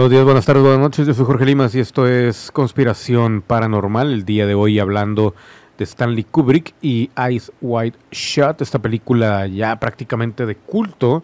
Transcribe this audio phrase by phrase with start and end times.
[0.00, 1.06] Buenos días, buenas tardes, buenas noches.
[1.06, 4.10] Yo soy Jorge Limas y esto es Conspiración Paranormal.
[4.10, 5.34] El día de hoy hablando
[5.76, 11.22] de Stanley Kubrick y Ice White Shot, esta película ya prácticamente de culto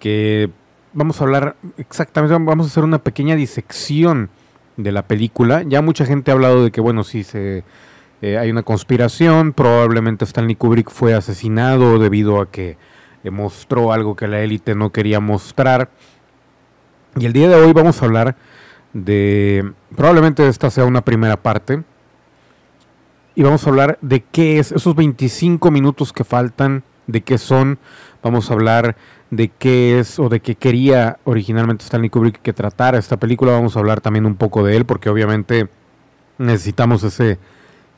[0.00, 0.50] que
[0.92, 4.28] vamos a hablar exactamente, vamos a hacer una pequeña disección
[4.76, 5.62] de la película.
[5.62, 7.64] Ya mucha gente ha hablado de que, bueno, sí, se,
[8.20, 12.76] eh, hay una conspiración, probablemente Stanley Kubrick fue asesinado debido a que
[13.30, 15.88] mostró algo que la élite no quería mostrar.
[17.16, 18.36] Y el día de hoy vamos a hablar
[18.92, 21.82] de, probablemente esta sea una primera parte,
[23.36, 27.78] y vamos a hablar de qué es, esos 25 minutos que faltan, de qué son,
[28.22, 28.96] vamos a hablar
[29.30, 33.76] de qué es o de qué quería originalmente Stanley Kubrick que tratara esta película, vamos
[33.76, 35.68] a hablar también un poco de él, porque obviamente
[36.38, 37.38] necesitamos ese,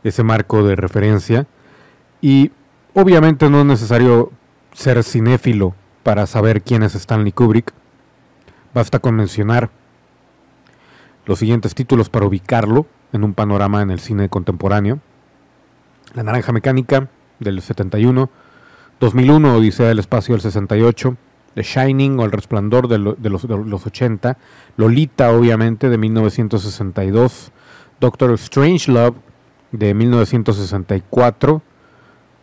[0.04, 1.46] ese marco de referencia,
[2.20, 2.50] y
[2.92, 4.30] obviamente no es necesario
[4.74, 7.72] ser cinéfilo para saber quién es Stanley Kubrick,
[8.76, 9.70] Basta con mencionar
[11.24, 15.00] los siguientes títulos para ubicarlo en un panorama en el cine contemporáneo.
[16.12, 17.08] La Naranja Mecánica
[17.40, 18.28] del 71,
[19.00, 21.16] 2001 Odisea del Espacio del 68,
[21.54, 24.36] The Shining o El Resplandor de, los, de los 80,
[24.76, 27.52] Lolita obviamente de 1962,
[27.98, 29.16] Doctor Strangelove
[29.72, 31.62] de 1964,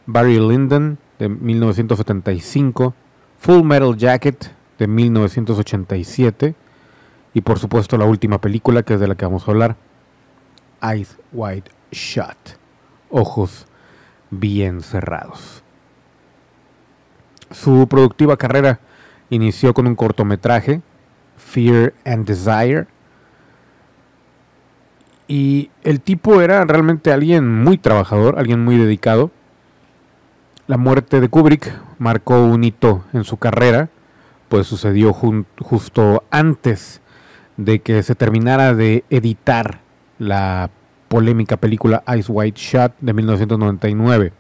[0.08, 2.96] Barry Lyndon de 1975,
[3.38, 6.56] Full Metal Jacket de 1987
[7.34, 9.76] y por supuesto la última película que es de la que vamos a hablar,
[10.82, 12.38] Eyes Wide Shut,
[13.10, 13.68] ojos
[14.30, 15.64] bien cerrados.
[17.52, 18.80] Su productiva carrera
[19.30, 20.82] inició con un cortometraje,
[21.38, 22.88] Fear and Desire,
[25.28, 29.32] y el tipo era realmente alguien muy trabajador, alguien muy dedicado.
[30.68, 33.90] La muerte de Kubrick marcó un hito en su carrera,
[34.54, 37.02] pues sucedió justo antes
[37.58, 39.80] de que se terminara de editar
[40.20, 40.70] la
[41.08, 44.32] polémica película Ice White Shot de 1999,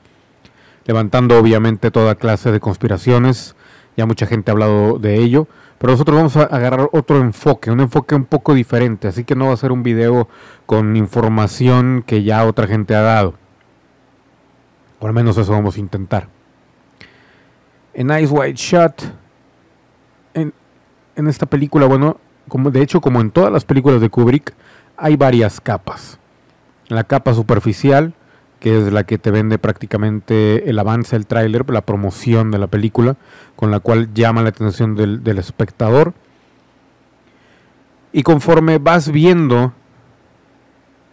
[0.85, 3.55] levantando obviamente toda clase de conspiraciones,
[3.97, 5.47] ya mucha gente ha hablado de ello,
[5.79, 9.47] pero nosotros vamos a agarrar otro enfoque, un enfoque un poco diferente, así que no
[9.47, 10.27] va a ser un video
[10.67, 13.33] con información que ya otra gente ha dado,
[14.99, 16.27] o al menos eso vamos a intentar.
[17.95, 19.22] En Ice White Shot
[21.15, 24.53] en esta película, bueno, como de hecho como en todas las películas de Kubrick,
[24.97, 26.19] hay varias capas.
[26.87, 28.13] La capa superficial,
[28.59, 32.67] que es la que te vende prácticamente el avance, el tráiler, la promoción de la
[32.67, 33.15] película,
[33.55, 36.13] con la cual llama la atención del, del espectador.
[38.11, 39.73] Y conforme vas viendo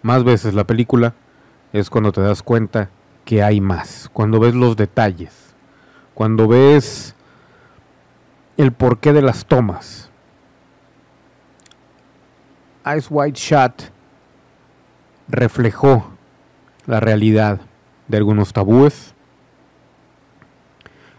[0.02, 1.14] más veces la película,
[1.72, 2.90] es cuando te das cuenta
[3.24, 5.54] que hay más, cuando ves los detalles,
[6.14, 7.14] cuando ves
[8.60, 10.10] el porqué de las tomas.
[12.94, 13.90] Ice White Shot
[15.28, 16.10] reflejó
[16.84, 17.60] la realidad
[18.08, 19.14] de algunos tabúes,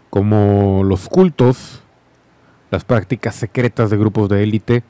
[0.08, 1.82] como los cultos,
[2.70, 4.84] las prácticas secretas de grupos de élite,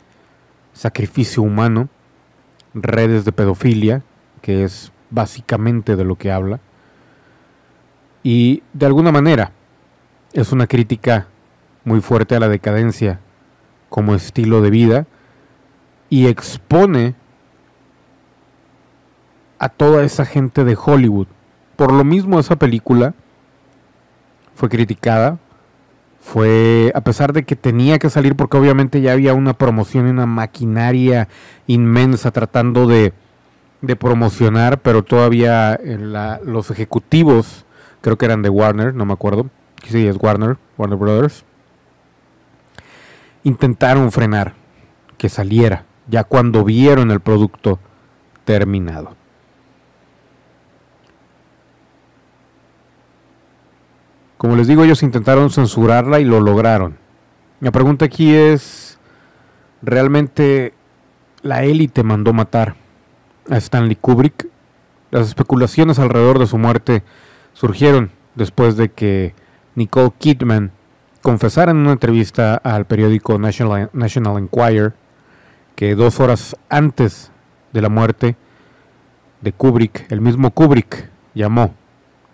[0.74, 1.88] sacrificio humano,
[2.74, 4.02] redes de pedofilia,
[4.42, 6.60] que es básicamente de lo que habla,
[8.22, 9.52] y de alguna manera
[10.34, 11.28] es una crítica
[11.84, 13.20] muy fuerte a la decadencia
[13.88, 15.06] como estilo de vida
[16.08, 17.14] y expone
[19.58, 21.26] a toda esa gente de Hollywood.
[21.76, 23.14] Por lo mismo esa película
[24.54, 25.38] fue criticada,
[26.20, 30.10] fue a pesar de que tenía que salir porque obviamente ya había una promoción y
[30.10, 31.28] una maquinaria
[31.66, 33.12] inmensa tratando de,
[33.80, 35.78] de promocionar, pero todavía
[36.44, 37.64] los ejecutivos,
[38.00, 39.50] creo que eran de Warner, no me acuerdo,
[39.86, 41.44] sí es Warner, Warner Brothers,
[43.44, 44.54] intentaron frenar
[45.18, 47.78] que saliera ya cuando vieron el producto
[48.44, 49.14] terminado.
[54.36, 56.96] Como les digo, ellos intentaron censurarla y lo lograron.
[57.60, 58.98] La pregunta aquí es,
[59.82, 60.74] ¿realmente
[61.42, 62.74] la élite mandó matar
[63.48, 64.48] a Stanley Kubrick?
[65.12, 67.04] Las especulaciones alrededor de su muerte
[67.52, 69.34] surgieron después de que
[69.76, 70.72] Nicole Kidman
[71.22, 74.92] confesar en una entrevista al periódico National, National Enquirer
[75.76, 77.30] que dos horas antes
[77.72, 78.36] de la muerte
[79.40, 81.74] de Kubrick, el mismo Kubrick llamó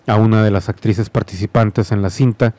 [0.06, 2.55] a una de las actrices participantes en la cinta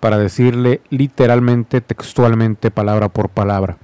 [0.00, 3.76] para decirle literalmente, textualmente, palabra por palabra,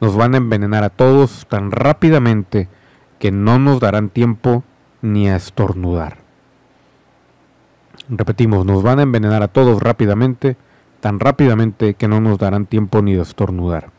[0.00, 2.68] nos van a envenenar a todos tan rápidamente
[3.18, 4.64] que no nos darán tiempo
[5.00, 6.18] ni a estornudar.
[8.08, 10.56] Repetimos, nos van a envenenar a todos rápidamente
[11.02, 13.90] tan rápidamente que no nos darán tiempo ni de estornudar.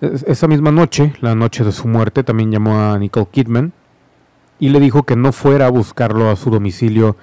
[0.00, 3.72] esa misma noche, la noche de su muerte, también llamó a Nicole Kidman
[4.58, 7.16] y le dijo que no fuera a buscarlo a su domicilio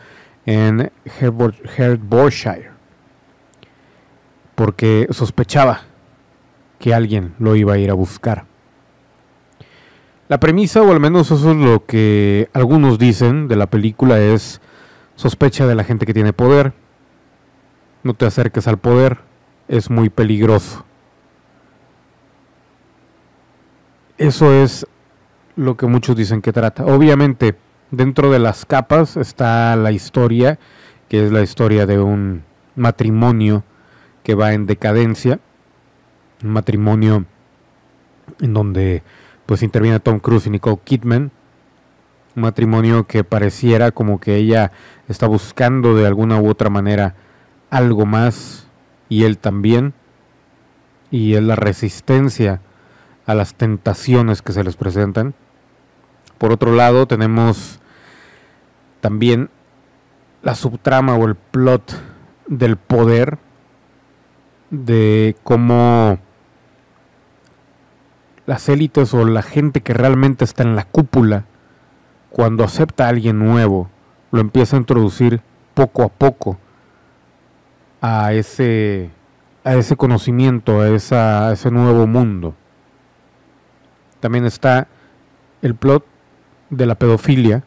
[0.46, 2.70] en Hertfordshire,
[4.54, 5.82] porque sospechaba
[6.78, 8.46] que alguien lo iba a ir a buscar.
[10.28, 14.62] La premisa, o al menos eso es lo que algunos dicen de la película, es
[15.16, 16.74] sospecha de la gente que tiene poder.
[18.04, 19.20] No te acerques al poder,
[19.68, 20.86] es muy peligroso.
[24.18, 24.86] Eso es
[25.56, 26.86] lo que muchos dicen que trata.
[26.86, 27.56] Obviamente,
[27.92, 30.60] dentro de las capas está la historia,
[31.08, 32.44] que es la historia de un
[32.76, 33.64] matrimonio
[34.24, 35.40] que va en decadencia.
[36.44, 37.26] Un matrimonio
[38.42, 39.04] en donde
[39.46, 41.32] pues interviene Tom Cruise y Nicole Kidman.
[42.36, 44.72] Un matrimonio que pareciera como que ella
[45.08, 47.16] está buscando de alguna u otra manera
[47.74, 48.68] algo más
[49.10, 49.94] y él también.
[51.10, 52.62] Y es la resistencia
[53.26, 55.34] a las tentaciones que se les presentan.
[56.38, 57.80] Por otro lado, tenemos
[59.02, 59.50] también
[60.44, 62.00] la subtrama o el plot
[62.48, 63.40] del poder,
[64.70, 66.20] de cómo
[68.46, 71.46] las élites o la gente que realmente está en la cúpula,
[72.30, 73.90] cuando acepta a alguien nuevo,
[74.32, 75.42] lo empieza a introducir
[75.76, 76.58] poco a poco
[78.06, 79.12] a ese,
[79.64, 82.54] a ese conocimiento, a, esa, a ese nuevo mundo.
[84.20, 84.90] También está
[85.62, 86.06] el plot
[86.70, 87.64] de la pedofilia,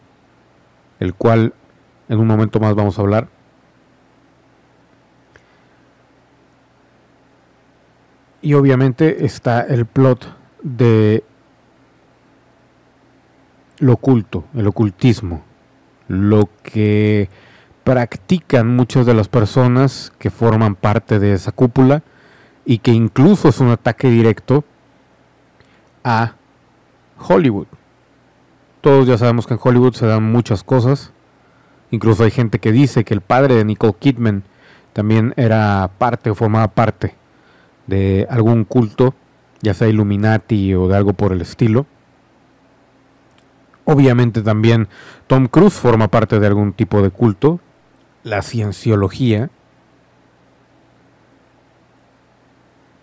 [1.01, 1.55] el cual
[2.11, 3.29] en un momento más vamos a hablar.
[8.43, 11.25] Y obviamente está el plot de
[13.79, 15.43] lo oculto, el ocultismo,
[16.09, 17.31] lo que
[17.87, 22.03] practican muchas de las personas que forman parte de esa cúpula
[22.65, 24.65] y que incluso es un ataque directo
[26.03, 26.35] a
[27.17, 27.69] Hollywood.
[28.81, 31.13] Todos ya sabemos que en Hollywood se dan muchas cosas.
[31.93, 34.43] Incluso hay gente que dice que el padre de Nicole Kidman
[34.93, 37.15] también era parte o formaba parte
[37.87, 39.15] de algún culto,
[39.63, 41.87] ya sea Illuminati o de algo por el estilo.
[43.85, 44.89] Obviamente también
[45.29, 47.61] Tom Cruise forma parte de algún tipo de culto,
[48.27, 49.51] la cienciología.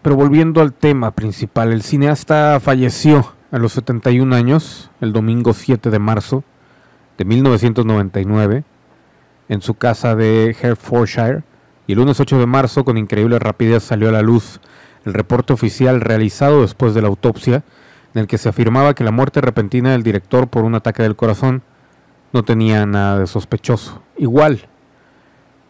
[0.01, 5.89] Pero volviendo al tema principal, el cineasta falleció a los 71 años, el domingo 7
[5.89, 6.43] de marzo
[7.17, 8.65] de 1999,
[9.47, 11.43] en su casa de Hertfordshire,
[11.87, 14.59] y el lunes 8 de marzo, con increíble rapidez, salió a la luz
[15.05, 17.63] el reporte oficial realizado después de la autopsia,
[18.13, 21.15] en el que se afirmaba que la muerte repentina del director por un ataque del
[21.15, 21.63] corazón
[22.33, 24.01] no tenía nada de sospechoso.
[24.17, 24.67] Igual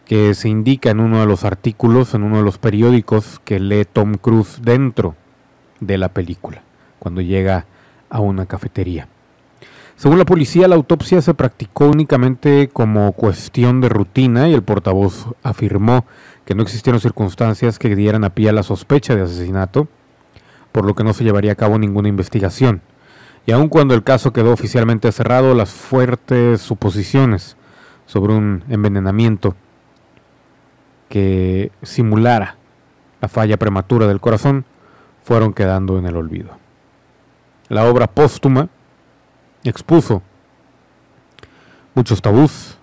[0.04, 3.86] que se indica en uno de los artículos, en uno de los periódicos que lee
[3.90, 5.14] Tom Cruise dentro
[5.80, 6.62] de la película,
[6.98, 7.66] cuando llega
[8.10, 9.08] a una cafetería.
[9.96, 15.28] Según la policía, la autopsia se practicó únicamente como cuestión de rutina y el portavoz
[15.42, 16.04] afirmó
[16.44, 19.88] que no existieron circunstancias que dieran a pie a la sospecha de asesinato,
[20.72, 22.82] por lo que no se llevaría a cabo ninguna investigación.
[23.46, 27.56] Y aun cuando el caso quedó oficialmente cerrado, las fuertes suposiciones
[28.06, 29.54] sobre un envenenamiento
[31.14, 32.56] que simulara
[33.20, 34.64] la falla prematura del corazón
[35.22, 36.58] fueron quedando en el olvido.
[37.68, 38.68] La obra póstuma
[39.62, 40.22] expuso
[41.94, 42.78] muchos tabús,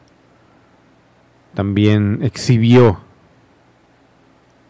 [1.55, 3.01] también exhibió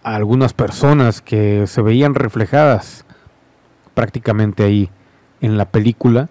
[0.01, 3.05] a algunas personas que se veían reflejadas
[3.93, 4.89] prácticamente ahí
[5.39, 6.29] en la película.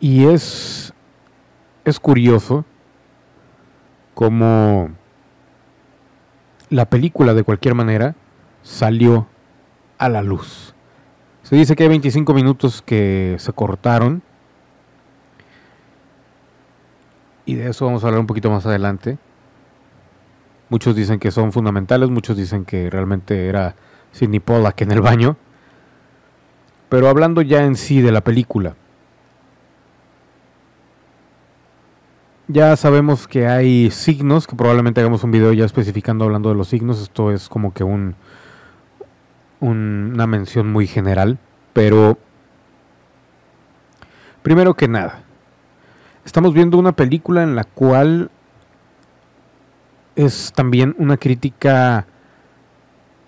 [0.00, 0.92] Y es,
[1.84, 2.64] es curioso
[4.16, 4.88] cómo
[6.70, 8.16] la película de cualquier manera
[8.62, 9.26] salió
[9.98, 10.74] a la luz.
[11.42, 14.22] Se dice que hay 25 minutos que se cortaron.
[17.44, 19.18] Y de eso vamos a hablar un poquito más adelante.
[20.70, 23.76] Muchos dicen que son fundamentales, muchos dicen que realmente era
[24.12, 25.36] Sidney Pollack en el baño.
[26.88, 28.76] Pero hablando ya en sí de la película.
[32.48, 36.68] Ya sabemos que hay signos, que probablemente hagamos un video ya especificando hablando de los
[36.68, 37.02] signos.
[37.02, 38.14] Esto es como que un,
[39.58, 41.38] una mención muy general,
[41.72, 42.18] pero
[44.42, 45.24] primero que nada,
[46.24, 48.30] estamos viendo una película en la cual
[50.14, 52.06] es también una crítica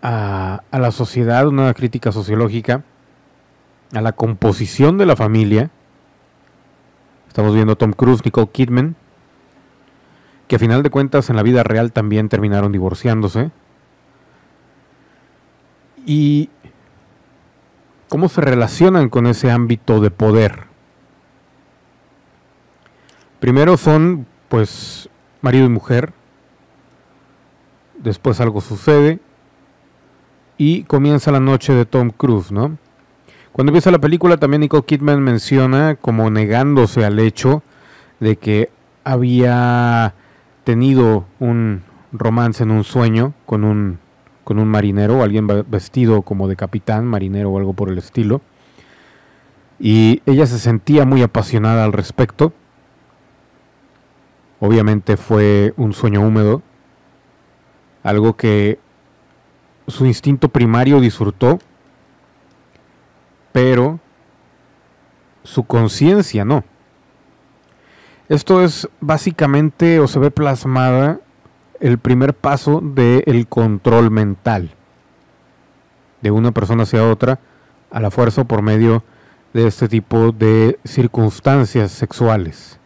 [0.00, 2.84] a, la sociedad, una crítica sociológica,
[3.92, 5.70] a la composición de la familia.
[7.26, 8.94] Estamos viendo Tom Cruise, Nicole Kidman,
[10.48, 13.50] que a final de cuentas en la vida real también terminaron divorciándose
[16.06, 16.48] y
[18.08, 20.64] cómo se relacionan con ese ámbito de poder.
[23.40, 25.10] Primero son, pues,
[25.42, 26.12] marido y mujer.
[27.98, 29.20] Después algo sucede.
[30.56, 32.78] Y comienza la noche de Tom Cruise, ¿no?
[33.52, 37.62] Cuando empieza la película también Nicole Kidman menciona como negándose al hecho
[38.18, 38.70] de que
[39.04, 40.14] había
[40.68, 41.82] tenido un
[42.12, 43.98] romance en un sueño con un,
[44.44, 48.42] con un marinero alguien vestido como de capitán, marinero o algo por el estilo.
[49.80, 52.52] Y ella se sentía muy apasionada al respecto.
[54.60, 56.60] Obviamente fue un sueño húmedo,
[58.02, 58.78] algo que
[59.86, 61.60] su instinto primario disfrutó,
[63.52, 64.00] pero
[65.44, 66.62] su conciencia no.
[68.28, 71.20] Esto es básicamente o se ve plasmada
[71.80, 74.74] el primer paso del control mental
[76.20, 77.38] de una persona hacia otra
[77.90, 79.02] a la fuerza por medio
[79.54, 82.78] de este tipo de circunstancias sexuales.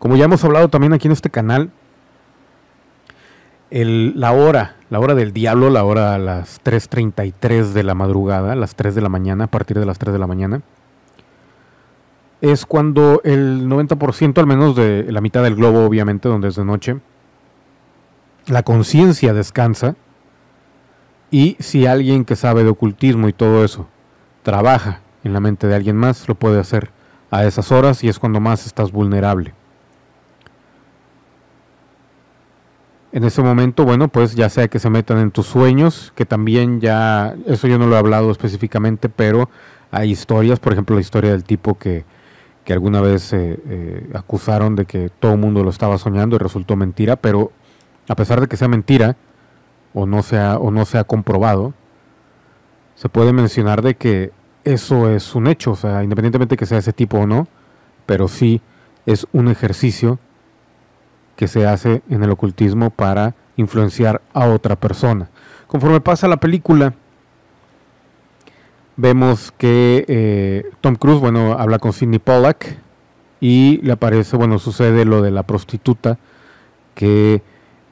[0.00, 1.70] Como ya hemos hablado también aquí en este canal,
[3.70, 8.74] la hora, la hora del diablo, la hora a las 3.33 de la madrugada, las
[8.74, 10.62] 3 de la mañana, a partir de las 3 de la mañana,
[12.52, 16.64] es cuando el 90% al menos de la mitad del globo, obviamente, donde es de
[16.64, 16.98] noche,
[18.46, 19.96] la conciencia descansa
[21.30, 23.88] y si alguien que sabe de ocultismo y todo eso
[24.42, 26.90] trabaja en la mente de alguien más, lo puede hacer
[27.30, 29.54] a esas horas y es cuando más estás vulnerable.
[33.10, 36.82] En ese momento, bueno, pues ya sea que se metan en tus sueños, que también
[36.82, 39.48] ya, eso yo no lo he hablado específicamente, pero
[39.90, 42.04] hay historias, por ejemplo la historia del tipo que,
[42.64, 46.38] que alguna vez eh, eh, acusaron de que todo el mundo lo estaba soñando y
[46.38, 47.52] resultó mentira, pero
[48.08, 49.16] a pesar de que sea mentira
[49.92, 51.74] o no sea o no sea comprobado,
[52.94, 54.32] se puede mencionar de que
[54.64, 57.48] eso es un hecho, o sea, independientemente de que sea ese tipo o no,
[58.06, 58.62] pero sí
[59.06, 60.18] es un ejercicio
[61.36, 65.28] que se hace en el ocultismo para influenciar a otra persona.
[65.66, 66.94] Conforme pasa la película,
[68.96, 72.78] vemos que eh, Tom Cruise, bueno, habla con Sidney Pollack
[73.40, 76.18] y le aparece, bueno, sucede lo de la prostituta
[76.94, 77.42] que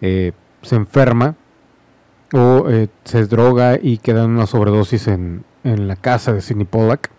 [0.00, 0.32] eh,
[0.62, 1.34] se enferma
[2.32, 6.64] o eh, se droga y queda en una sobredosis en, en la casa de Sidney
[6.64, 7.10] Pollack.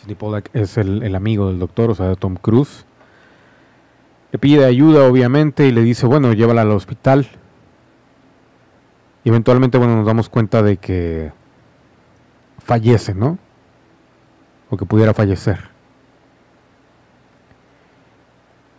[0.00, 2.84] Sidney Pollack es el, amigo del doctor, o sea, de Tom Cruise.
[4.32, 7.28] Le pide ayuda, obviamente, y le dice, bueno, llévala al hospital.
[9.22, 11.32] Y eventualmente, bueno, nos damos cuenta de que
[12.64, 13.38] fallece, ¿no?
[14.70, 15.74] O que pudiera fallecer.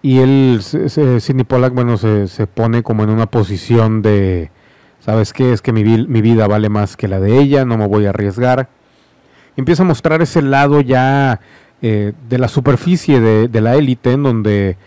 [0.05, 4.51] y él, Sidney Pollack, bueno, se, pone como en una posición de,
[4.99, 5.51] ¿sabes qué?
[5.51, 8.09] Es que mi, mi, vida vale más que la de ella, no me voy a
[8.09, 8.69] arriesgar.
[9.57, 11.41] empieza a mostrar ese lado ya
[11.81, 14.77] eh, de la superficie de, de la élite, en donde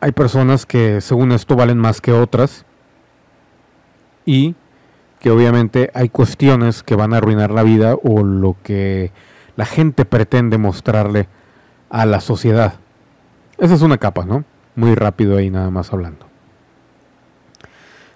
[0.00, 2.64] hay personas que según esto valen más que otras
[4.24, 4.54] y
[5.20, 9.12] que obviamente hay cuestiones que van a arruinar la vida o lo que
[9.56, 11.28] la gente pretende mostrarle
[11.90, 12.74] a la sociedad.
[13.58, 14.44] Esa es una capa, ¿no?
[14.74, 16.26] Muy rápido ahí nada más hablando.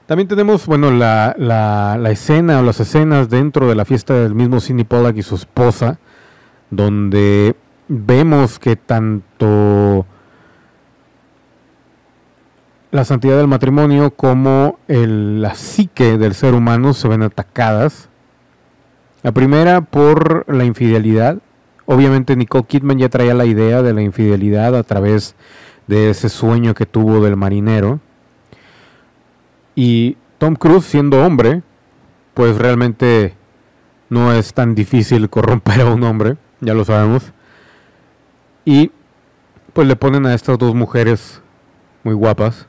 [0.07, 4.59] También tenemos, bueno, la, la, escena o las escenas dentro de la fiesta del mismo
[4.59, 6.01] Sidney Pollack y su esposa,
[6.69, 7.55] donde
[7.87, 10.05] vemos que tanto
[12.91, 18.09] la santidad del matrimonio como el, la psique del ser humano se ven atacadas.
[19.23, 21.39] La primera por la infidelidad,
[21.93, 25.35] Obviamente Nicole Kidman ya traía la idea de la infidelidad a través
[25.89, 27.99] de ese sueño que tuvo del marinero.
[29.75, 31.65] Y Tom Cruise siendo hombre,
[32.33, 33.35] pues realmente
[34.09, 37.33] no es tan difícil corromper a un hombre, ya lo sabemos.
[38.65, 38.93] Y
[39.73, 41.43] pues le ponen a estas dos mujeres
[42.05, 42.69] muy guapas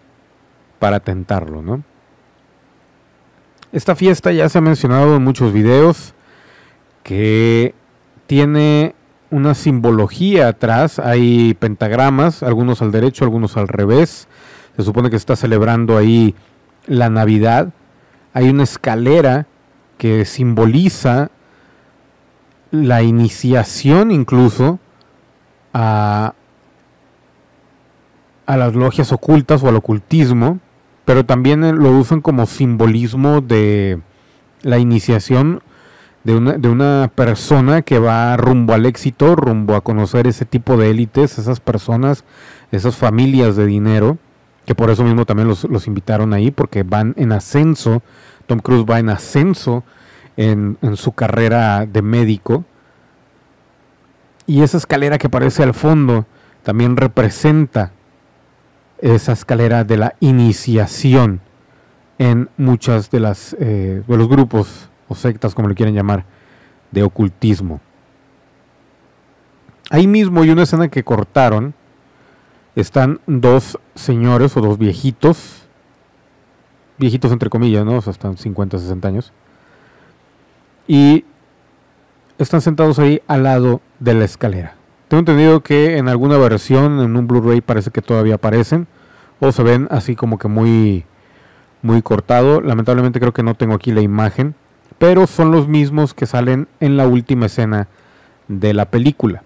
[0.82, 1.84] para tentarlo, ¿no?
[3.72, 6.16] Esta fiesta ya se ha mencionado en muchos videos
[7.04, 7.76] que
[8.26, 8.96] tiene
[9.30, 14.28] una simbología atrás, hay pentagramas, algunos al derecho, algunos al revés.
[14.76, 16.34] Se supone que está celebrando ahí
[16.88, 17.70] la Navidad.
[18.34, 19.46] Hay una escalera
[20.00, 21.30] que simboliza
[22.72, 24.80] la iniciación incluso
[25.74, 26.34] a,
[28.48, 30.60] a las logias ocultas o al ocultismo,
[31.12, 34.00] pero también lo usan como simbolismo de
[34.62, 35.62] la iniciación
[36.24, 40.78] de una, de una persona que va rumbo al éxito, rumbo a conocer ese tipo
[40.78, 42.24] de élites, esas personas,
[42.72, 44.20] esas familias de dinero,
[44.66, 48.02] que por eso mismo también los, los invitaron ahí, porque van en ascenso
[48.48, 49.84] Tom Cruise va en ascenso
[50.38, 52.64] en, en su carrera de médico.
[54.48, 56.26] Y esa escalera que aparece al fondo
[56.64, 57.92] también representa
[59.02, 61.42] esa escalera de la iniciación
[62.18, 66.26] en muchas de las eh, de los grupos o sectas como le quieren llamar
[66.92, 67.82] de ocultismo.
[69.90, 71.74] Ahí mismo hay una escena que cortaron.
[72.76, 75.64] Están dos señores o dos viejitos.
[76.98, 77.98] Viejitos entre comillas, ¿no?
[77.98, 79.34] O sea, están 50, 60 años.
[80.88, 81.26] Y
[82.38, 84.76] están sentados ahí al lado de la escalera.
[85.12, 88.88] Tengo entendido que en alguna versión, en un Blu-ray, parece que todavía aparecen.
[89.42, 91.04] O se ven así como que muy,
[91.82, 92.62] muy cortado.
[92.62, 94.56] Lamentablemente creo que no tengo aquí la imagen.
[95.00, 97.90] Pero son los mismos que salen en la última escena
[98.48, 99.44] de la película.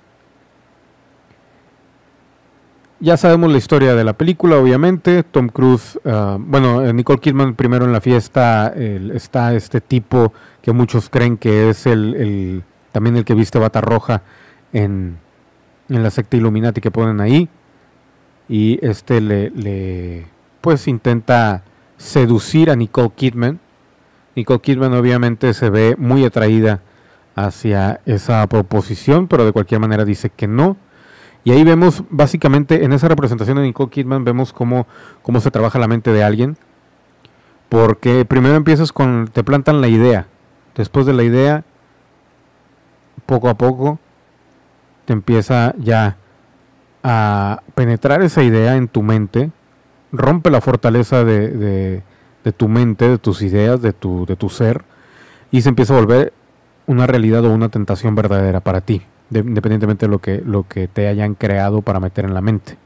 [2.99, 5.23] Ya sabemos la historia de la película, obviamente.
[5.23, 10.31] Tom Cruise, uh, bueno, eh, Nicole Kidman primero en la fiesta está este tipo
[10.61, 14.21] que muchos creen que es el, el, también el que viste bata roja
[14.71, 15.24] en,
[15.89, 17.49] en la secta Illuminati que ponen ahí.
[18.47, 20.27] Y este le,
[20.61, 21.63] pues intenta
[21.97, 23.59] seducir a Nicole Kidman.
[24.35, 26.81] Nicole Kidman obviamente se ve muy atraída
[27.35, 30.77] hacia esa proposición, pero de cualquier manera dice que no
[31.45, 34.87] y ahí vemos, básicamente, en esa representación de Nicole Kidman, vemos cómo,
[35.21, 36.57] cómo se trabaja la mente de alguien.
[37.69, 40.25] Porque primero empiezas con, te plantan la idea.
[40.73, 41.63] Después de la idea,
[43.27, 43.99] poco a poco,
[45.05, 46.17] te empieza ya
[47.03, 49.51] a penetrar esa idea en tu mente.
[50.11, 52.01] Rompe la fortaleza de,
[52.43, 54.83] de, tu mente, de tus ideas, de tu, de tu ser.
[55.51, 56.33] Y se empieza a volver
[56.87, 61.07] una realidad o una tentación verdadera para ti independientemente de lo que, lo que te
[61.07, 62.77] hayan creado para meter en la mente.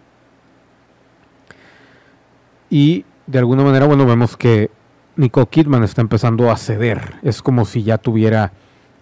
[2.69, 4.71] Y de alguna manera, bueno, vemos que
[5.15, 7.15] Nicole Kidman está empezando a ceder.
[7.23, 8.53] Es como si ya tuviera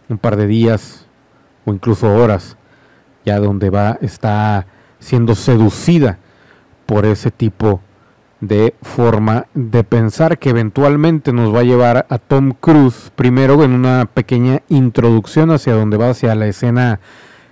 [0.10, 1.06] un par de días
[1.65, 2.58] o incluso horas
[3.27, 4.67] ya donde va, está
[4.99, 6.17] siendo seducida
[6.85, 7.81] por ese tipo
[8.39, 13.73] de forma de pensar que eventualmente nos va a llevar a Tom Cruise primero en
[13.73, 17.01] una pequeña introducción hacia donde va hacia la escena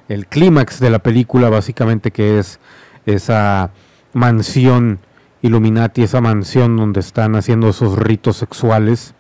[0.08, 2.62] el clímax de la película, básicamente, que es
[3.06, 3.72] esa
[4.14, 5.00] mansión
[5.42, 9.14] Illuminati, esa mansión donde están haciendo esos ritos sexuales,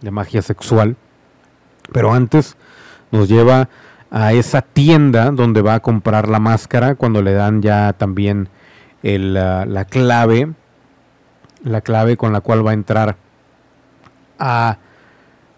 [0.00, 0.94] de magia sexual.
[1.92, 2.56] Pero antes
[3.10, 3.68] nos lleva
[4.14, 8.50] a esa tienda donde va a comprar la máscara, cuando le dan ya también
[9.02, 10.52] el, la clave,
[11.64, 13.16] la clave con la cual va a entrar
[14.38, 14.76] a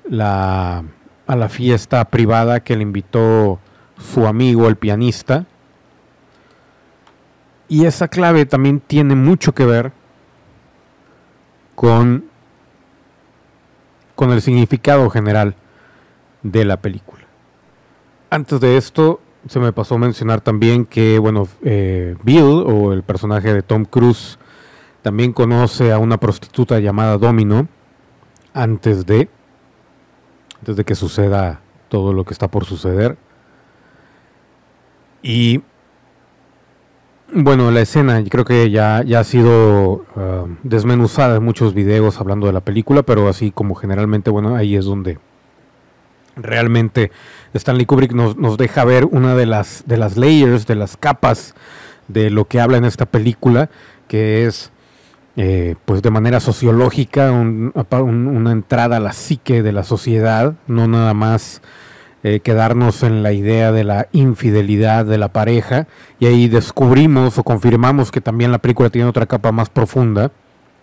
[0.08, 0.84] la,
[1.26, 3.58] a la fiesta privada que le invitó
[3.98, 5.46] su amigo el pianista.
[7.66, 9.90] Y esa clave también tiene mucho que ver
[11.74, 12.26] con,
[14.14, 15.56] con el significado general
[16.44, 17.23] de la película.
[18.34, 23.04] Antes de esto, se me pasó a mencionar también que, bueno, eh, Bill, o el
[23.04, 24.40] personaje de Tom Cruise,
[25.02, 27.68] también conoce a una prostituta llamada Domino
[28.52, 29.28] antes de,
[30.58, 33.16] antes de que suceda todo lo que está por suceder.
[35.22, 35.62] Y
[37.32, 42.48] bueno, la escena creo que ya, ya ha sido uh, desmenuzada en muchos videos hablando
[42.48, 45.20] de la película, pero así como generalmente, bueno, ahí es donde
[46.36, 47.10] realmente
[47.54, 51.54] Stanley Kubrick nos, nos deja ver una de las, de las layers, de las capas
[52.08, 53.70] de lo que habla en esta película,
[54.08, 54.70] que es
[55.36, 60.54] eh, pues de manera sociológica un, un, una entrada a la psique de la sociedad,
[60.66, 61.60] no nada más
[62.22, 65.86] eh, quedarnos en la idea de la infidelidad de la pareja
[66.18, 70.30] y ahí descubrimos o confirmamos que también la película tiene otra capa más profunda,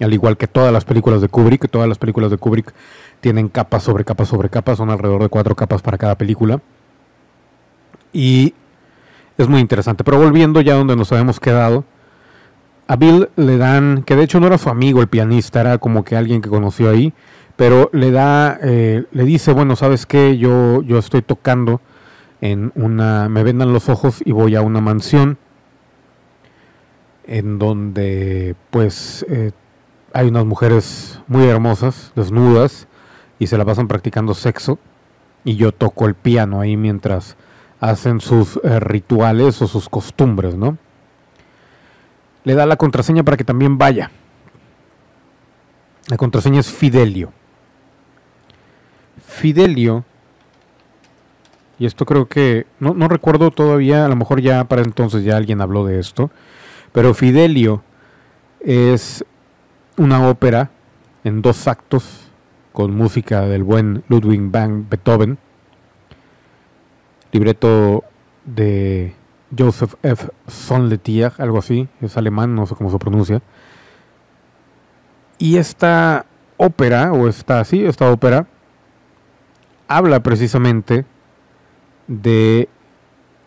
[0.04, 2.74] al igual que todas las películas de Kubrick, todas las películas de Kubrick
[3.20, 6.62] tienen capas sobre capas sobre capas, son alrededor de cuatro capas para cada película.
[8.14, 8.54] Y
[9.38, 10.04] es muy interesante.
[10.04, 11.86] Pero volviendo ya donde nos habíamos quedado,
[12.88, 16.04] a Bill le dan, que de hecho no era su amigo el pianista, era como
[16.04, 17.14] que alguien que conoció ahí,
[17.56, 20.38] pero le da, eh, le dice, bueno, ¿sabes qué?
[20.38, 21.80] Yo, yo estoy tocando
[22.42, 25.38] en una, me vendan los ojos y voy a una mansión
[27.26, 29.52] en donde pues eh,
[30.14, 32.88] hay unas mujeres muy hermosas, desnudas,
[33.40, 34.80] y se la pasan practicando sexo,
[35.44, 37.36] y yo toco el piano ahí mientras
[37.80, 40.78] hacen sus eh, rituales o sus costumbres, ¿no?
[42.44, 44.12] Le da la contraseña para que también vaya.
[46.08, 47.32] La contraseña es Fidelio.
[49.26, 50.04] Fidelio,
[51.80, 55.38] y esto creo que, no, no, recuerdo todavía, a lo mejor ya para entonces ya
[55.38, 56.30] alguien habló de esto,
[56.92, 57.82] pero Fidelio
[58.60, 59.26] es
[59.98, 60.72] una ópera
[61.24, 62.28] en dos actos
[62.72, 65.38] con música del buen Ludwig van Beethoven,
[67.32, 68.04] libreto
[68.46, 69.16] de
[69.58, 70.30] Joseph F.
[70.48, 73.42] Sonletier, algo así, es alemán, no sé cómo se pronuncia.
[75.38, 76.26] Y esta
[76.58, 78.48] ópera, o esta, sí, esta ópera,
[79.88, 81.06] habla precisamente
[82.08, 82.70] de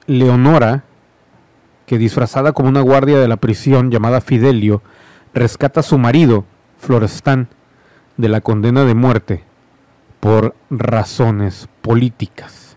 [0.07, 0.85] Leonora,
[1.87, 4.83] que disfrazada como una guardia de la prisión llamada Fidelio,
[5.35, 6.45] rescata a su marido,
[6.79, 7.49] Florestan,
[8.17, 9.45] de la condena de muerte
[10.21, 12.77] por razones políticas.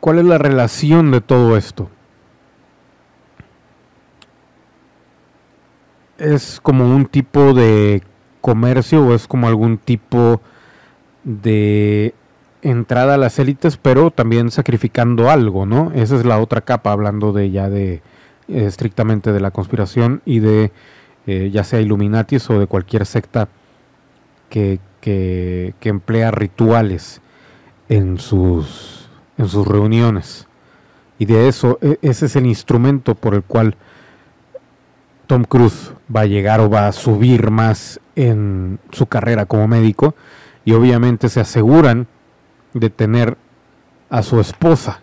[0.00, 1.90] ¿Cuál es la relación de todo esto?
[6.18, 8.02] Es como un tipo de
[8.40, 10.40] comercio o es como algún tipo
[11.24, 12.14] de
[12.62, 15.92] entrada a las élites, pero también sacrificando algo, ¿no?
[15.94, 18.00] Esa es la otra capa, hablando de ya de eh,
[18.48, 20.72] estrictamente de la conspiración y de
[21.26, 23.48] eh, ya sea Illuminatis o de cualquier secta
[24.48, 27.20] que, que, emplea rituales
[27.88, 30.46] en sus, en sus reuniones.
[31.18, 33.76] Y de eso, e, ese es el instrumento por el cual
[35.26, 40.14] Tom Cruise va a llegar o va a subir más en su carrera como médico.
[40.64, 42.06] Y obviamente se aseguran
[42.74, 43.36] de tener
[44.10, 45.00] a su esposa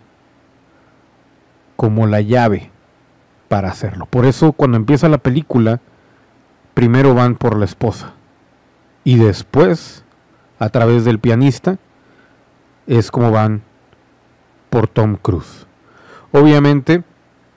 [1.76, 2.70] como la llave
[3.48, 4.06] para hacerlo.
[4.06, 5.80] Por eso cuando empieza la película,
[6.74, 8.14] primero van por la esposa
[9.06, 10.04] y después,
[10.58, 11.78] a través del pianista,
[12.88, 13.62] es como van
[14.68, 15.66] por Tom Cruise.
[16.32, 17.04] Obviamente,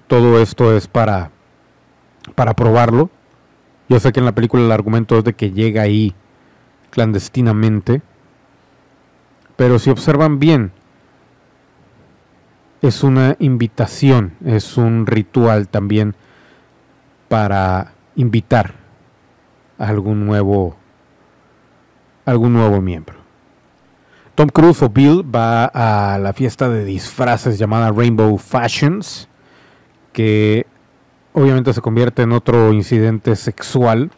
[0.06, 1.32] todo esto es para,
[2.36, 3.10] para probarlo.
[3.90, 6.14] Yo sé que en la película el argumento es de que llega ahí
[6.92, 8.04] clandestinamente,
[9.60, 10.72] pero si observan bien,
[12.82, 16.16] es una invitación, es un ritual también
[17.28, 18.76] para invitar
[19.78, 20.78] a algún nuevo
[22.24, 23.18] algún nuevo miembro.
[24.36, 29.28] Tom Cruise o Bill va a la fiesta de disfraces llamada Rainbow Fashions,
[30.14, 30.68] que
[31.34, 34.10] obviamente se convierte en otro incidente sexual.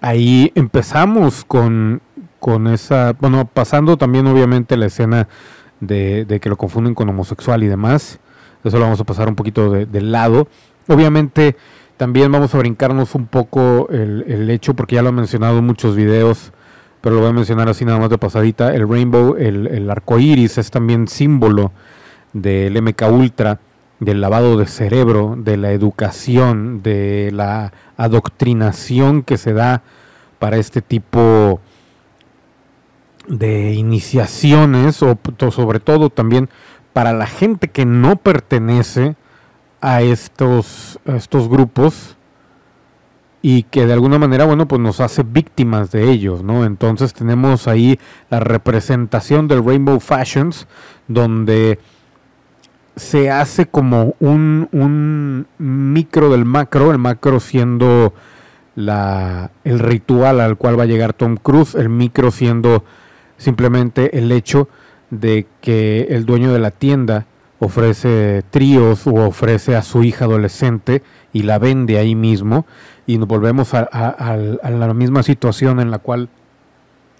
[0.00, 2.02] Ahí empezamos con,
[2.42, 5.28] con esa, bueno, pasando también obviamente la escena
[5.78, 8.18] de, que lo confunden con homosexual y demás.
[8.64, 10.48] Eso lo vamos a pasar un poquito de, lado.
[10.88, 11.54] Obviamente
[11.96, 15.94] también vamos a brincarnos un poco el, hecho, porque ya lo he mencionado en muchos
[15.94, 16.52] videos,
[17.00, 18.74] pero lo voy a mencionar así nada más de pasadita.
[18.74, 21.70] El rainbow, el, el arco iris, es también símbolo
[22.32, 23.60] del MK Ultra,
[24.00, 29.82] del lavado de cerebro, de la educación, de la adoctrinación que se da
[30.40, 31.71] para este tipo de
[33.28, 35.18] iniciaciones o
[35.50, 36.48] sobre todo también
[36.92, 39.16] para la gente que no pertenece
[39.80, 42.16] a estos, estos grupos
[43.42, 46.64] y que de alguna manera, bueno, pues nos hace víctimas de ellos, ¿no?
[46.64, 47.98] Entonces tenemos ahí
[48.30, 50.68] la representación del Rainbow Fashions,
[51.08, 51.80] donde
[52.94, 58.14] se hace como un, un micro del macro, el macro siendo
[58.76, 62.84] la, el ritual al cual va a llegar Tom Cruise, el micro siendo
[63.42, 64.68] simplemente el hecho
[65.10, 67.26] de que el dueño de la tienda
[67.58, 71.02] ofrece tríos o ofrece a su hija adolescente
[71.32, 72.66] y la vende ahí mismo
[73.06, 76.28] y nos volvemos a, la misma situación en la cual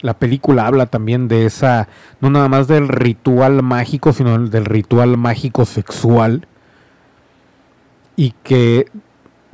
[0.00, 1.86] la película habla también de esa,
[2.20, 6.48] no nada más del ritual mágico, sino del ritual mágico sexual
[8.16, 8.86] y que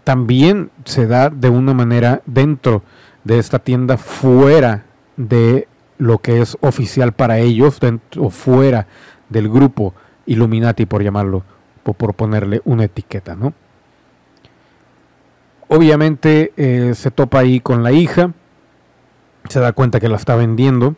[0.04, 2.82] también se da de una manera dentro
[3.24, 4.84] de esta tienda fuera
[5.18, 8.86] de lo que es oficial para ellos dentro o fuera
[9.28, 9.94] del grupo
[10.26, 11.42] Illuminati, por llamarlo,
[11.84, 13.52] o por ponerle una etiqueta, ¿no?
[15.68, 18.32] Obviamente eh, se topa ahí con la hija,
[19.48, 20.96] se da cuenta que la está vendiendo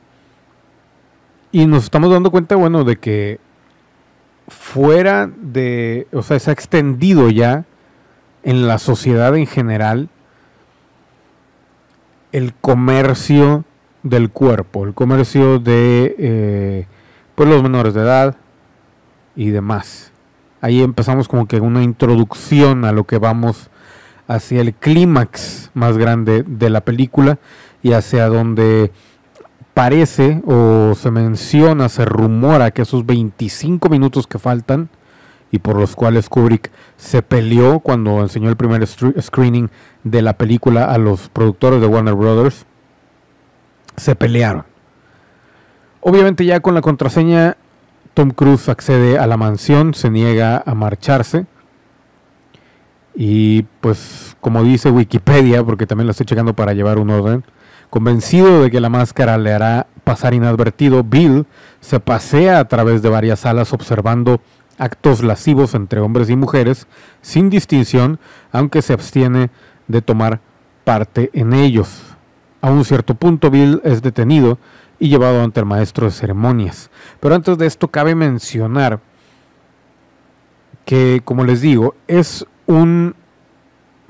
[1.52, 3.40] y nos estamos dando cuenta, bueno, de que
[4.48, 7.64] fuera de, o sea, se ha extendido ya
[8.42, 10.08] en la sociedad en general
[12.32, 13.64] el comercio
[14.02, 16.86] del cuerpo, el comercio de eh,
[17.34, 18.36] pues los menores de edad
[19.36, 20.12] y demás.
[20.60, 23.70] Ahí empezamos como que una introducción a lo que vamos
[24.28, 27.38] hacia el clímax más grande de la película
[27.82, 28.92] y hacia donde
[29.74, 34.90] parece o se menciona, se rumora que esos 25 minutos que faltan
[35.50, 39.70] y por los cuales Kubrick se peleó cuando enseñó el primer screening
[40.04, 42.66] de la película a los productores de Warner Brothers,
[44.00, 44.64] se pelearon.
[46.00, 47.56] Obviamente ya con la contraseña,
[48.14, 51.46] Tom Cruise accede a la mansión, se niega a marcharse
[53.14, 57.44] y pues como dice Wikipedia, porque también la estoy checando para llevar un orden,
[57.90, 61.46] convencido de que la máscara le hará pasar inadvertido, Bill
[61.80, 64.40] se pasea a través de varias salas observando
[64.78, 66.86] actos lascivos entre hombres y mujeres,
[67.20, 68.18] sin distinción,
[68.52, 69.50] aunque se abstiene
[69.88, 70.40] de tomar
[70.84, 72.09] parte en ellos.
[72.60, 74.58] A un cierto punto, Bill es detenido
[74.98, 76.90] y llevado ante el maestro de ceremonias.
[77.20, 79.00] Pero antes de esto cabe mencionar
[80.84, 83.14] que, como les digo, es un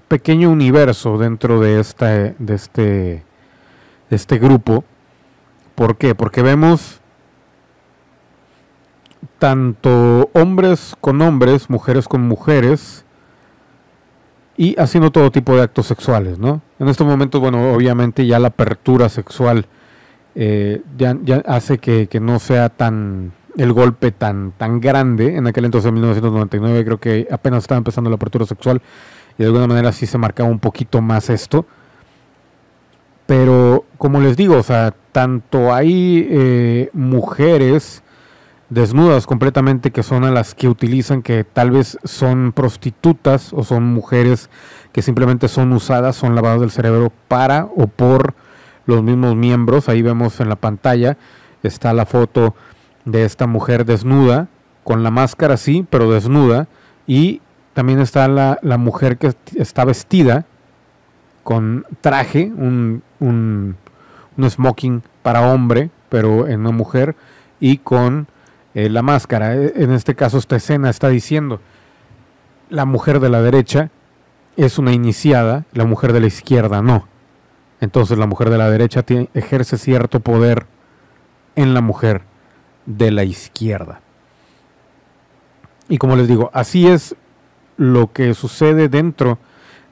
[0.09, 4.85] pequeño universo dentro de, esta, de, este, de este grupo.
[5.77, 6.17] ¿Por qué?
[6.17, 7.01] Porque vemos
[9.39, 13.05] tanto hombres con hombres, mujeres con mujeres,
[14.61, 16.61] y haciendo todo tipo de actos sexuales, ¿no?
[16.79, 19.65] En estos momentos, bueno, obviamente ya la apertura sexual
[20.35, 25.35] eh, ya, hace que, no sea tan el golpe tan, tan grande.
[25.37, 28.83] En aquel entonces, en 1999, creo que apenas estaba empezando la apertura sexual
[29.39, 31.65] y de alguna manera sí se marcaba un poquito más esto.
[33.25, 38.03] Pero, como les digo, o sea, tanto hay eh, mujeres
[38.71, 43.85] desnudas completamente que son a las que utilizan que tal vez son prostitutas o son
[43.85, 44.49] mujeres
[44.93, 48.35] que simplemente son usadas, son lavadas del cerebro para o por
[48.87, 49.89] los mismos miembros.
[49.89, 51.19] Ahí vemos en la pantalla,
[51.63, 52.55] está la foto
[53.05, 54.49] de esta mujer desnuda,
[54.85, 56.69] con la máscara sí, pero desnuda.
[57.07, 57.41] Y
[57.75, 60.45] también está la, mujer que está vestida
[61.43, 63.77] con traje, un, un,
[64.49, 67.17] smoking para hombre, pero en una mujer,
[67.59, 68.27] y con
[68.75, 69.55] eh, la máscara.
[69.55, 71.61] E, en este caso, esta escena está diciendo,
[72.69, 73.91] la mujer de la derecha
[74.57, 77.09] es una iniciada, la mujer de la izquierda no.
[77.81, 79.05] Entonces la mujer de la derecha
[79.35, 80.67] ejerce cierto poder
[81.57, 82.23] en la mujer
[82.87, 84.01] de la izquierda.
[85.89, 87.17] Y como les digo, así es
[87.77, 89.39] lo que sucede dentro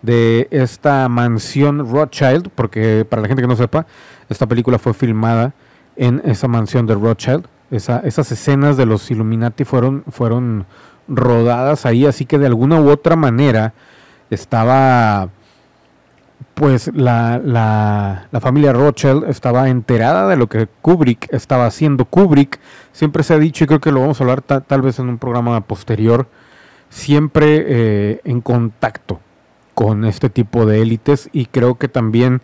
[0.03, 3.87] de esta mansión Rothschild, porque para la gente que no sepa,
[4.29, 5.55] esta película fue filmada
[5.97, 7.47] en esa mansión de Rothschild.
[7.71, 10.67] Esas escenas de los Illuminati fueron, fueron
[11.07, 13.75] rodadas ahí, así que de alguna u otra manera
[14.31, 15.31] estaba
[16.55, 22.05] pues la, la, familia Rothschild estaba enterada de lo que Kubrick estaba haciendo.
[22.05, 22.59] Kubrick
[22.93, 25.19] siempre se ha dicho, y creo que lo vamos a hablar tal vez en un
[25.19, 26.27] programa posterior,
[26.91, 29.21] siempre eh, en contacto
[29.75, 32.41] con este tipo de élites y creo que también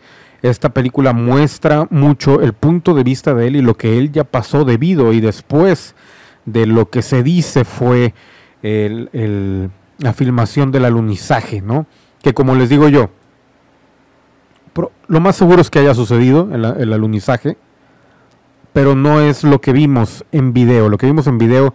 [0.50, 4.24] esta película muestra mucho el punto de vista de él y lo que él ya
[4.24, 5.94] pasó debido y después
[6.44, 8.12] de lo que se dice fue
[8.62, 11.86] el, la filmación del alunizaje, ¿no?
[12.22, 13.08] Que como les digo yo,
[15.06, 17.56] lo más seguro es que haya sucedido el, el alunizaje,
[18.74, 20.90] pero no es lo que vimos en video.
[20.90, 21.74] Lo que vimos en video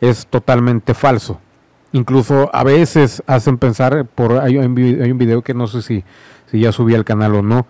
[0.00, 1.38] es totalmente falso.
[1.92, 6.04] Incluso a veces hacen pensar, por hay, un video que no sé si,
[6.50, 7.66] si ya subí al canal o no,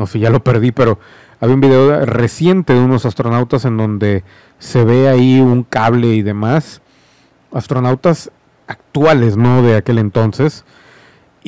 [0.00, 0.98] o si ya lo perdí, pero
[1.40, 4.24] había un video reciente de unos astronautas en donde
[4.58, 6.82] se ve ahí un cable y demás.
[7.52, 8.30] Astronautas
[8.66, 9.62] actuales, ¿no?
[9.62, 10.64] De aquel entonces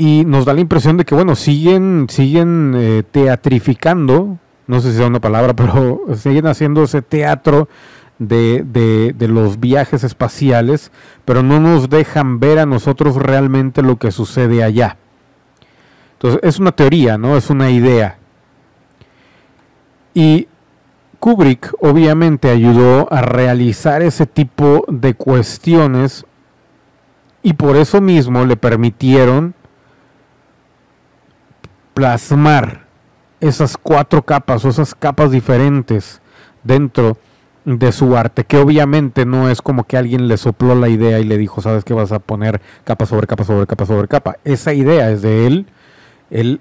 [0.01, 5.01] y nos da la impresión de que, bueno, siguen, siguen eh, teatrificando, no sé si
[5.03, 7.69] es una palabra, pero siguen haciendo ese teatro
[8.19, 10.91] de, de, los viajes espaciales,
[11.27, 14.97] pero no nos dejan ver a nosotros realmente lo que sucede allá.
[16.15, 17.37] Entonces, es una teoría, ¿no?
[17.37, 18.19] Es una idea.
[20.15, 20.49] Y
[21.19, 26.25] Kubrick obviamente ayudó a realizar ese tipo de cuestiones
[27.43, 29.55] y por eso mismo le permitieron
[31.95, 32.87] plasmar
[33.41, 36.21] esas cuatro capas o esas capas diferentes
[36.63, 37.17] dentro
[37.65, 41.25] de su arte, que obviamente no es como que alguien le sopló la idea y
[41.25, 44.37] le dijo, sabes que vas a poner capa sobre capa sobre capa sobre capa.
[44.45, 45.67] Esa idea es de él.
[46.31, 46.61] Él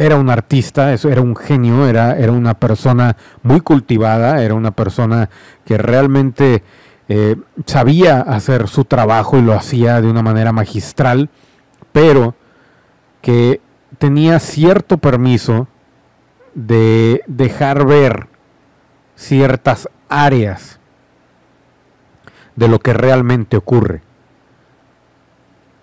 [0.00, 5.28] era un artista, era un genio, era, era una persona muy cultivada, era una persona
[5.66, 6.62] que realmente
[7.08, 7.36] eh,
[7.66, 11.28] sabía hacer su trabajo y lo hacía de una manera magistral,
[11.92, 12.34] pero
[13.20, 13.60] que
[13.98, 15.68] tenía cierto permiso
[16.54, 18.28] de dejar ver
[19.16, 20.80] ciertas áreas
[22.56, 24.00] de lo que realmente ocurre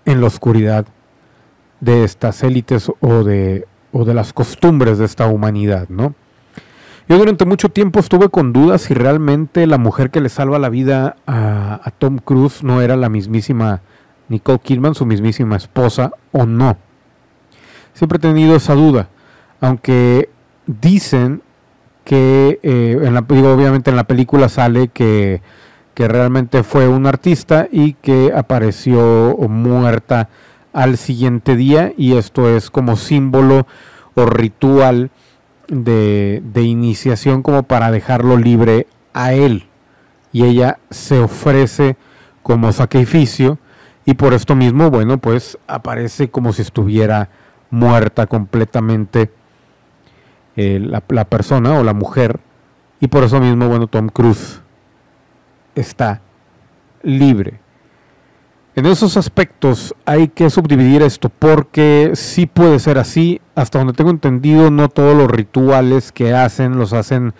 [0.04, 0.86] en la oscuridad
[1.80, 6.14] de estas élites o de, o de las costumbres de esta humanidad, ¿no?
[7.08, 10.68] Yo durante mucho tiempo estuve con dudas si realmente la mujer que le salva la
[10.68, 13.80] vida a, Tom Cruise no era la mismísima
[14.28, 16.76] Nicole Kidman, su mismísima esposa, o no.
[17.94, 19.08] Siempre he tenido esa duda,
[19.58, 20.28] aunque
[20.66, 21.40] dicen
[22.04, 25.40] que, eh, en la, obviamente en la película sale que,
[25.96, 30.28] realmente fue un artista y que apareció muerta
[30.78, 33.66] al siguiente día y esto es como símbolo
[34.14, 35.10] o ritual
[35.66, 39.66] de, iniciación como para dejarlo libre a él
[40.32, 41.96] y ella se ofrece
[42.44, 43.58] como sacrificio
[44.04, 47.28] y por esto mismo, bueno, pues aparece como si estuviera
[47.70, 49.32] muerta completamente
[50.54, 52.38] eh, la, la, persona o la mujer
[53.00, 54.60] y por eso mismo, bueno, Tom Cruise
[55.74, 56.20] está
[57.02, 57.58] libre.
[58.78, 64.10] En esos aspectos hay que subdividir esto porque sí puede ser así, hasta donde tengo
[64.10, 67.34] entendido, no todos los rituales que hacen los hacen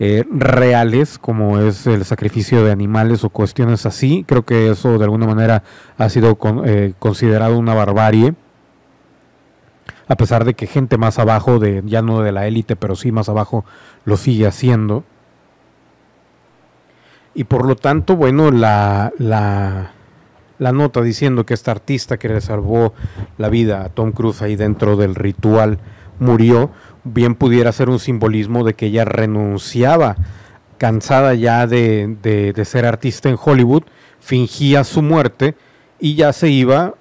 [0.00, 4.24] eh, reales, como es el sacrificio de animales o cuestiones así.
[4.26, 5.62] Creo que eso de alguna manera
[5.98, 8.34] ha sido eh, considerado una barbarie.
[10.08, 13.12] A pesar de que gente más abajo, de, ya no de la élite, pero sí
[13.12, 13.64] más abajo,
[14.04, 15.04] lo sigue haciendo.
[17.34, 19.92] Y por lo tanto, bueno, la, la,
[20.62, 22.94] la nota diciendo que esta artista que le salvó
[23.36, 25.80] la vida a Tom Cruise ahí dentro del ritual
[26.20, 26.70] murió,
[27.02, 30.16] bien pudiera ser un simbolismo de que ella renunciaba,
[30.78, 33.82] cansada ya de, ser artista en Hollywood,
[34.20, 35.56] fingía su muerte
[35.98, 36.94] y ya se iba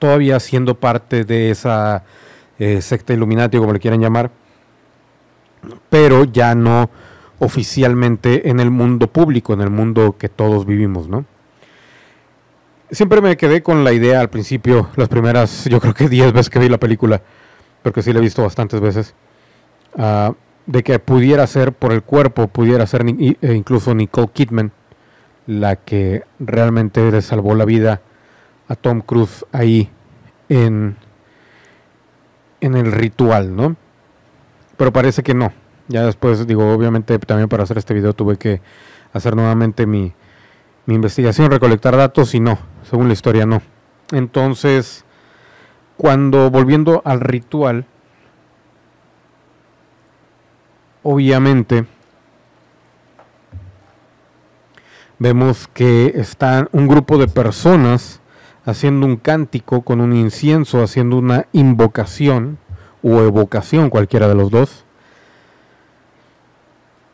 [0.00, 2.02] todavía siendo parte de esa
[2.58, 4.32] eh, secta Illuminati, como le quieran llamar,
[5.88, 6.90] pero ya no
[7.38, 11.24] oficialmente en el mundo público, en el mundo que todos vivimos, ¿no?
[12.90, 16.50] Siempre me quedé con la idea al principio, las primeras, yo creo que 10 veces
[16.50, 17.22] que vi la película,
[17.82, 19.14] porque sí la he visto bastantes veces,
[19.96, 20.32] Ah,
[20.66, 24.72] de que pudiera ser por el cuerpo, pudiera ser e incluso Nicole Kidman
[25.46, 28.00] la que realmente le salvó la vida
[28.68, 29.90] a Tom Cruise ahí
[30.48, 30.96] en,
[32.62, 33.76] en el ritual, ¿no?
[34.78, 35.52] Pero parece que no.
[35.88, 38.62] Ya después, digo, obviamente también para hacer este video tuve que
[39.12, 40.14] hacer nuevamente mi,
[40.86, 43.62] mi investigación, recolectar datos y no, según la historia no.
[44.12, 45.04] Entonces,
[45.96, 47.86] cuando volviendo al ritual,
[51.02, 51.86] obviamente
[55.18, 58.20] vemos que está un grupo de personas
[58.66, 62.58] haciendo un cántico con un incienso, haciendo una invocación
[63.02, 64.84] o evocación, cualquiera de los dos.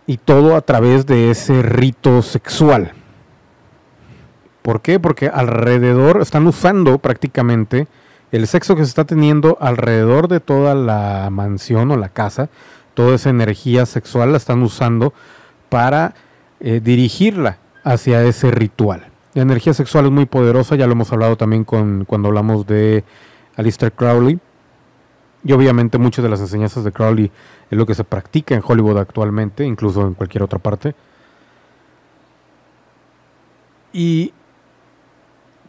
[0.07, 2.93] Y todo a través de ese rito sexual.
[4.63, 5.01] ¿Por qué?
[5.01, 7.89] Porque alrededor están usando prácticamente
[8.33, 12.49] el sexo que se está teniendo alrededor de toda la mansión o la casa
[12.95, 15.15] toda esa energía sexual la están usando
[15.69, 16.15] para
[16.61, 19.07] eh, dirigirla hacia ese ritual.
[19.35, 23.05] La energía sexual es muy poderosa, ya lo hemos hablado también con, cuando hablamos de
[23.57, 24.39] Alistair Crowley.
[25.45, 27.31] Y obviamente muchas de las enseñanzas de Crowley
[27.71, 30.95] es lo que se practica en Hollywood actualmente, incluso en cualquier otra parte.
[33.93, 34.35] Y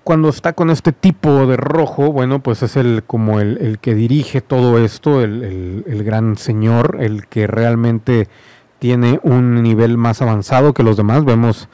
[0.04, 4.42] cuando está con este tipo de rojo, bueno, pues es el como el, que dirige
[4.42, 8.28] todo esto, el, gran señor, el que realmente
[8.80, 11.24] tiene un nivel más avanzado que los demás.
[11.24, 11.70] Vemos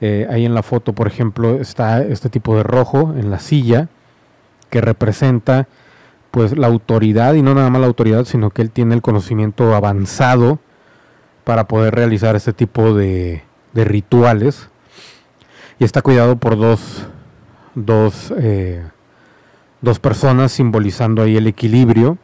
[0.00, 3.88] eh, ahí en la foto, por ejemplo, está este tipo de rojo en la silla
[4.70, 5.66] que representa
[6.30, 9.74] pues la autoridad y no nada más la autoridad, sino que él tiene el conocimiento
[9.74, 10.58] avanzado
[11.44, 14.68] para poder realizar este tipo de, de rituales
[15.78, 17.06] y está cuidado por dos
[17.74, 18.82] dos, eh,
[19.80, 22.18] dos personas simbolizando ahí el equilibrio.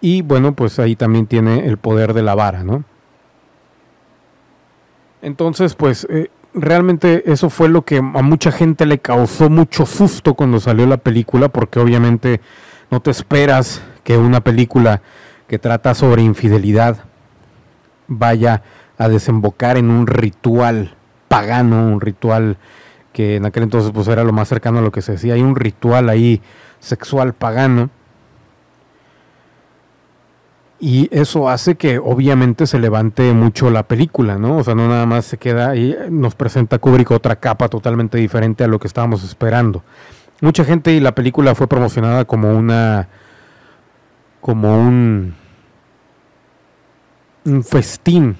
[0.00, 2.84] Y bueno, pues ahí también tiene el poder de la vara, ¿no?
[5.22, 10.34] Entonces, pues eh, realmente eso fue lo que a mucha gente le causó mucho susto
[10.34, 12.42] cuando salió la película, porque obviamente
[12.90, 15.00] no te esperas que una película
[15.48, 17.04] que trata sobre infidelidad
[18.06, 18.62] vaya
[18.98, 20.94] a desembocar en un ritual
[21.34, 22.58] pagano, un ritual
[23.12, 25.42] que en aquel entonces pues era lo más cercano a lo que se decía, hay
[25.42, 26.40] un ritual ahí
[26.78, 27.90] sexual pagano.
[30.78, 34.58] Y eso hace que obviamente se levante mucho la película, ¿no?
[34.58, 38.62] O sea, no nada más se queda ahí, nos presenta Kubrick otra capa totalmente diferente
[38.62, 39.82] a lo que estábamos esperando.
[40.40, 43.08] Mucha gente y la película fue promocionada como una
[44.40, 45.34] como un
[47.44, 48.36] un festín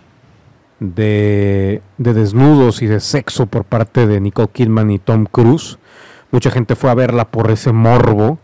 [0.93, 5.79] de, desnudos y de sexo por parte de Nicole Kidman y Tom Cruise.
[6.31, 8.39] Mucha gente fue a verla por ese morbo.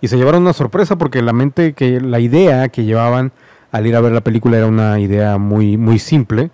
[0.00, 3.32] Y se llevaron una sorpresa porque la mente que la idea que llevaban
[3.72, 6.50] al ir a ver la película era una idea muy muy simple.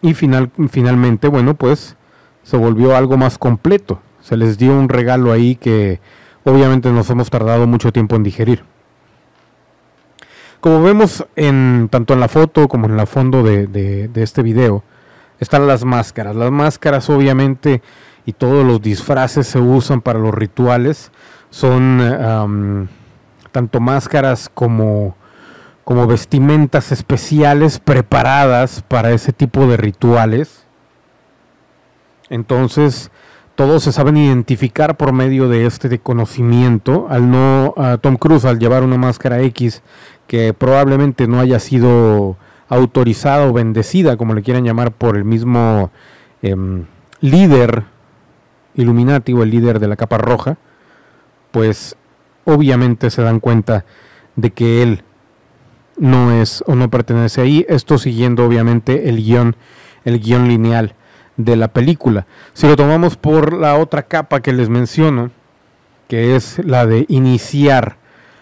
[0.00, 1.96] Y final, finalmente bueno pues
[2.42, 4.00] se volvió algo más completo.
[4.20, 6.00] Se les dio un regalo ahí que
[6.44, 8.64] obviamente nos hemos tardado mucho tiempo en digerir
[10.64, 14.82] como vemos en tanto en la foto como en la fondo de, este video,
[15.38, 16.34] están las máscaras.
[16.34, 17.82] Las máscaras obviamente
[18.24, 21.12] y todos los disfraces se usan para los rituales.
[21.50, 22.88] Son
[23.52, 25.14] tanto máscaras como,
[26.08, 30.64] vestimentas especiales preparadas para ese tipo de rituales.
[32.30, 33.10] Entonces,
[33.54, 37.06] todos se saben identificar por medio de este conocimiento.
[37.10, 39.82] Al no, Tom Cruise, al llevar una máscara X
[40.34, 42.36] que probablemente no haya sido
[42.68, 45.92] autorizada o bendecida, como le quieran llamar, por el mismo
[46.42, 46.86] em,
[47.20, 47.84] líder
[48.74, 50.56] Illuminati o el líder de la capa roja,
[51.52, 51.94] pues
[52.42, 53.84] obviamente se dan cuenta
[54.34, 55.04] de que él
[55.98, 57.64] no es o no pertenece ahí.
[57.68, 59.54] Esto siguiendo obviamente el guion,
[60.04, 60.96] el guion lineal
[61.36, 62.26] de la película.
[62.54, 65.30] Si lo tomamos por la otra capa que les menciono,
[66.08, 67.98] que es la de iniciar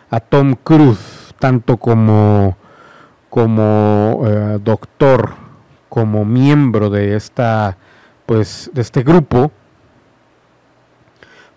[0.09, 2.57] a Tom Cruise tanto como
[3.29, 5.35] como eh, doctor,
[5.89, 7.79] como miembro de esta
[8.27, 9.51] pues de este grupo,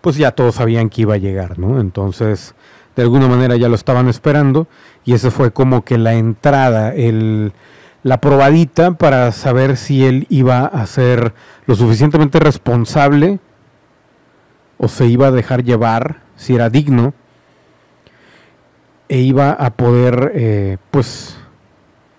[0.00, 1.80] pues ya todos sabían que iba a llegar, ¿no?
[1.80, 2.56] Entonces,
[2.96, 4.66] de alguna manera ya lo estaban esperando
[5.04, 7.52] y ese fue como que la entrada, el
[8.02, 11.32] la probadita para saber si él iba a ser
[11.66, 13.38] lo suficientemente responsable
[14.78, 17.14] o se iba a dejar llevar, si era digno,
[19.08, 21.36] e iba a poder, eh, pues,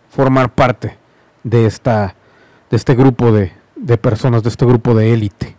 [0.09, 0.97] formar parte
[1.43, 2.15] de, esta,
[2.69, 5.55] de este grupo de, de personas, de este grupo de élite.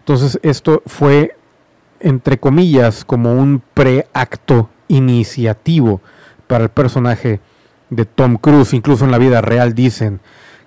[0.00, 1.36] Entonces, esto fue,
[2.00, 6.00] entre comillas, como un preacto iniciativo
[6.46, 7.40] para el personaje
[7.88, 10.20] de Tom Cruise, incluso en la vida real dicen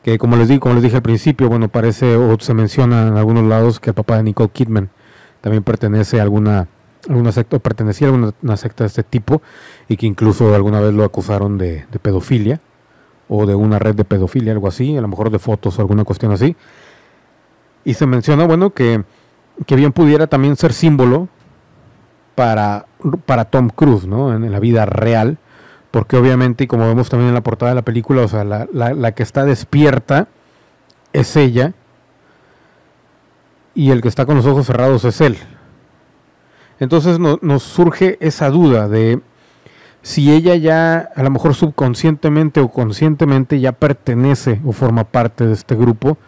[0.04, 3.44] que como les, como les dije al principio, bueno, parece o se menciona en algunos
[3.44, 4.90] lados que el papá de Nicole Kidman
[5.42, 6.68] también pertenece a alguna,
[7.10, 9.42] alguna secta, pertenecía a alguna secta de este tipo
[9.88, 12.60] y que incluso alguna vez lo acusaron de, pedofilia
[13.28, 16.04] o de una red de pedofilia, algo así, a lo mejor de fotos o alguna
[16.04, 16.56] cuestión así.
[17.84, 19.04] Y se menciona, bueno, que,
[19.66, 21.28] que bien pudiera también ser símbolo
[22.36, 22.86] para,
[23.26, 24.36] para Tom Cruise, ¿no?
[24.36, 25.38] En, la vida real,
[25.92, 28.68] porque obviamente, y como vemos también en la portada de la película, o sea, la,
[28.72, 30.28] la, que está despierta
[31.14, 31.74] es ella
[33.74, 35.38] y el que está con los ojos cerrados es él.
[36.80, 39.22] Entonces nos surge esa duda de
[40.02, 45.54] si ella ya, a lo mejor subconscientemente o conscientemente, ya pertenece o forma parte de
[45.54, 46.20] este grupo,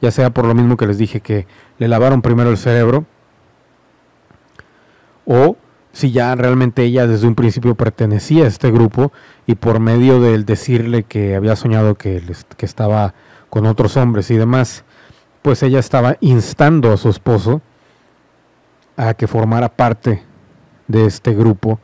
[0.00, 1.46] ya sea por lo mismo que les dije que
[1.78, 3.04] le lavaron primero el cerebro,
[5.26, 5.56] o
[5.92, 9.12] si ya realmente ella desde un principio pertenecía a este grupo
[9.46, 12.20] y por medio del decirle que había soñado que,
[12.56, 13.14] que estaba
[13.48, 14.82] con otros hombres y demás,
[15.42, 17.62] pues ella estaba instando a su esposo
[19.08, 20.22] a que formara parte
[20.88, 21.80] de este grupo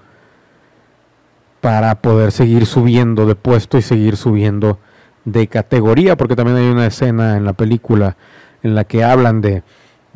[1.60, 4.78] para poder seguir subiendo de puesto y seguir subiendo
[5.24, 8.16] de categoría, porque también hay una escena en la película
[8.62, 9.62] en la que hablan de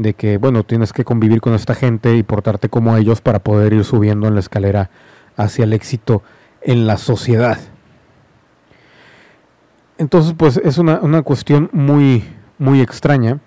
[0.01, 3.75] de que, bueno, tienes que convivir con esta gente y portarte como ellos para poder
[3.75, 4.89] ir subiendo en la escalera
[5.37, 6.23] hacia el éxito
[6.63, 7.59] en la sociedad.
[9.99, 12.25] Entonces, pues es una, cuestión muy,
[12.57, 13.41] muy extraña.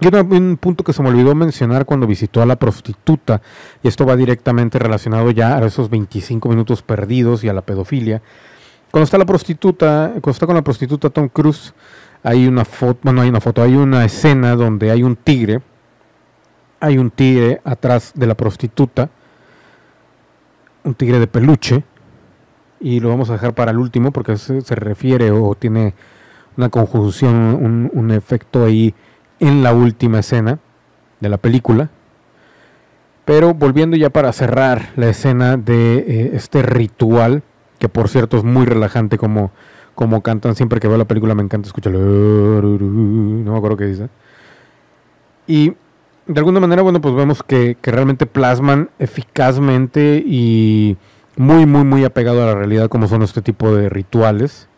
[0.00, 3.42] Y un punto que se me olvidó mencionar cuando visitó a la prostituta,
[3.82, 8.22] y esto va directamente relacionado ya a esos 25 minutos perdidos y a la pedofilia.
[8.92, 11.74] Cuando está la prostituta, cuando está con la prostituta Tom Cruise,
[12.22, 15.62] hay una foto, bueno, hay una foto, hay una escena donde hay un tigre,
[16.78, 19.10] hay un tigre atrás de la prostituta,
[20.84, 21.82] un tigre de peluche,
[22.80, 25.94] y lo vamos a dejar para el último porque se, refiere o tiene
[26.56, 28.94] una conjunción, un, un, efecto ahí
[29.40, 30.58] en la última escena
[31.20, 31.90] de la película.
[33.24, 37.42] Pero volviendo ya para cerrar la escena de eh, este ritual,
[37.78, 39.50] que por cierto es muy relajante como
[39.98, 41.98] como cantan siempre que veo la película, me encanta escucharlo.
[41.98, 44.08] No me acuerdo qué dice.
[45.48, 45.72] Y
[46.28, 50.96] de alguna manera, bueno, pues vemos que, realmente plasman eficazmente y
[51.36, 54.68] muy, muy, muy apegado a la realidad como son este tipo de rituales.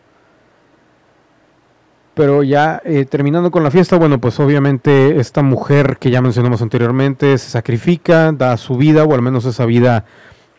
[2.13, 6.61] Pero ya eh, terminando con la fiesta, bueno, pues obviamente esta mujer que ya mencionamos
[6.61, 10.05] anteriormente se sacrifica, da su vida, o al menos esa vida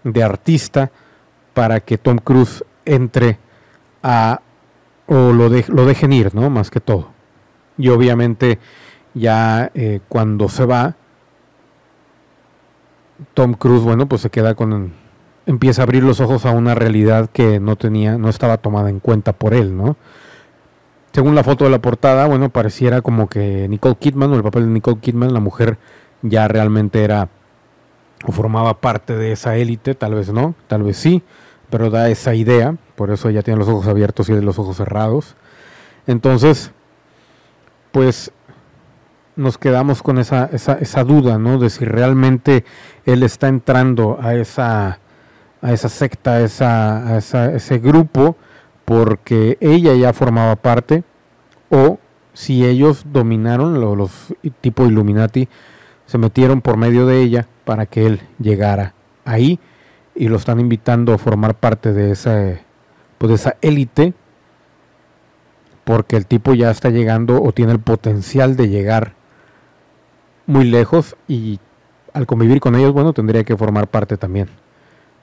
[0.02, 0.90] de artista,
[1.52, 3.38] para que Tom Cruise entre
[4.02, 4.40] a
[5.06, 6.48] o lo, lo dejen ir, ¿no?
[6.48, 7.08] Más que todo.
[7.76, 8.58] Y obviamente
[9.14, 10.96] ya eh, cuando se va,
[13.34, 14.92] Tom Cruise, bueno, pues se queda con...
[15.46, 19.00] empieza a abrir los ojos a una realidad que no tenía, no estaba tomada en
[19.00, 19.96] cuenta por él, ¿no?
[21.12, 24.64] Según la foto de la portada, bueno, pareciera como que Nicole Kidman o el papel
[24.64, 25.78] de Nicole Kidman, la mujer
[26.22, 27.28] ya realmente era
[28.24, 31.22] o formaba parte de esa élite, tal vez no, tal vez sí,
[31.70, 35.34] pero da esa idea, por eso ella tiene los ojos abiertos y los ojos cerrados.
[36.06, 36.70] Entonces,
[37.90, 38.32] pues
[39.36, 41.58] nos quedamos con esa, esa, esa duda, ¿no?
[41.58, 42.64] De si realmente
[43.04, 44.98] él está entrando a esa,
[45.60, 48.36] a esa secta, a, esa, a ese grupo,
[48.84, 51.04] porque ella ya formaba parte,
[51.70, 51.98] o
[52.32, 55.48] si ellos dominaron, los, tipo Illuminati,
[56.06, 59.58] se metieron por medio de ella para que él llegara ahí
[60.14, 62.58] y lo están invitando a formar parte de esa,
[63.18, 64.14] pues de esa élite
[65.84, 69.14] porque el tipo ya está llegando o tiene el potencial de llegar
[70.46, 71.60] muy lejos y
[72.12, 74.48] al convivir con ellos, bueno, tendría que formar parte también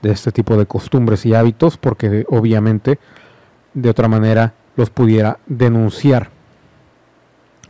[0.02, 2.98] de este tipo de costumbres y hábitos porque obviamente
[3.74, 6.30] de otra manera los pudiera denunciar.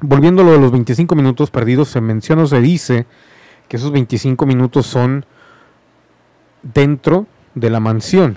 [0.00, 3.06] Volviendo a lo de los 25 minutos perdidos, se menciona o se dice
[3.68, 5.26] que esos 25 minutos son
[6.62, 8.36] dentro de la mansión.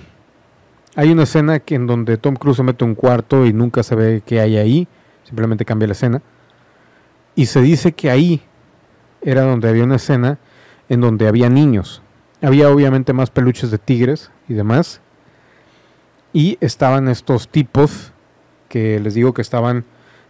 [0.95, 3.95] Hay una escena que en donde Tom Cruise se mete un cuarto y nunca se
[3.95, 4.87] ve qué hay ahí,
[5.23, 6.21] simplemente cambia la escena.
[7.35, 8.41] Y se dice que ahí
[9.21, 10.37] era donde había una escena
[10.89, 12.01] en donde había niños.
[12.41, 15.01] Había obviamente más peluches de tigres y demás.
[16.33, 18.11] Y estaban estos tipos
[18.67, 19.85] que les digo que estaban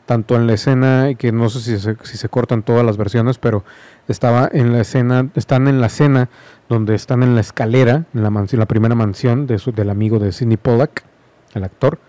[0.06, 3.64] tanto en la escena, que no sé si se, cortan todas las versiones, pero
[4.10, 6.30] estaba en la escena, están en la escena
[6.68, 10.20] donde están en la escalera, en la, mansión, la primera mansión de su, del amigo
[10.20, 11.04] de Sidney Pollack,
[11.54, 12.00] el actor,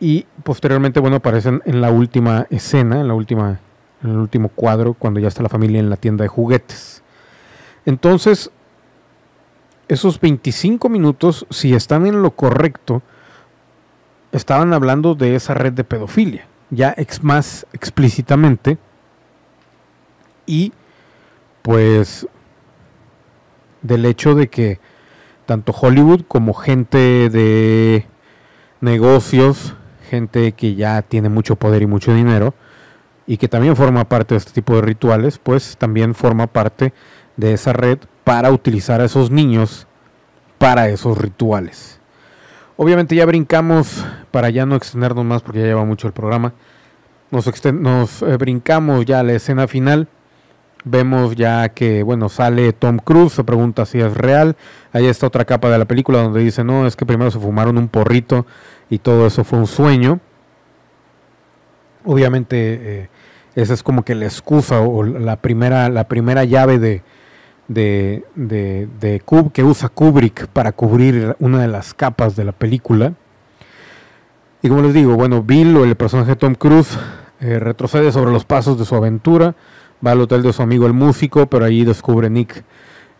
[0.00, 3.60] y posteriormente, bueno, aparecen en la última escena, en la última
[4.02, 7.02] en el último cuadro, cuando ya está la familia en la tienda de juguetes.
[7.86, 8.50] Entonces,
[9.92, 13.02] esos 25 minutos, si están en lo correcto,
[14.32, 18.78] estaban hablando de esa red de pedofilia, ya más explícitamente,
[20.46, 20.72] y
[21.60, 22.26] pues
[23.82, 24.80] del hecho de que
[25.44, 28.06] tanto Hollywood como gente de
[28.80, 29.74] negocios,
[30.08, 32.54] gente que ya tiene mucho poder y mucho dinero,
[33.26, 36.94] y que también forma parte de este tipo de rituales, pues también forma parte
[37.36, 39.86] de esa red para utilizar a esos niños
[40.62, 41.98] para esos rituales.
[42.76, 46.52] Obviamente ya brincamos, para ya no extendernos más porque ya lleva mucho el programa,
[47.32, 50.06] nos, nos eh, brincamos ya a la escena final.
[50.84, 54.56] Vemos ya que, bueno, sale Tom Cruise, se pregunta si es real.
[54.92, 57.76] Ahí está otra capa de la película donde dice, no, es que primero se fumaron
[57.76, 58.46] un porrito
[58.88, 60.20] y todo eso fue un sueño.
[62.04, 62.56] Obviamente
[63.02, 63.08] eh,
[63.56, 67.02] esa es como que la excusa o la primera, la primera llave de,
[67.68, 73.14] de, de, que usa Kubrick para cubrir una de las capas de la película.
[74.62, 76.98] Y como les digo, bueno, Bill o el personaje de Tom Cruise
[77.40, 79.54] eh, retrocede sobre los pasos de su aventura,
[80.04, 82.64] va al hotel de su amigo el músico, pero ahí descubre Nick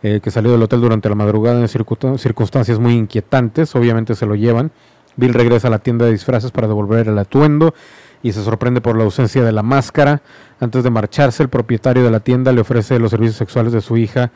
[0.04, 4.34] eh, que salió del hotel durante la madrugada en circunstancias muy inquietantes, obviamente se lo
[4.34, 4.72] llevan.
[5.16, 7.74] Bill regresa a la tienda de disfraces para devolver el atuendo
[8.22, 10.22] y se sorprende por la ausencia de la máscara.
[10.60, 13.96] Antes de marcharse, el propietario de la tienda le ofrece los servicios sexuales de su
[13.96, 14.30] hija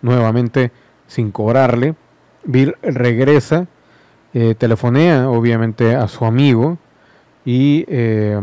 [0.00, 0.72] nuevamente
[1.06, 1.94] sin cobrarle.
[2.44, 3.66] Bill regresa,
[4.32, 6.78] eh, telefonea obviamente a su amigo
[7.44, 8.40] y eh,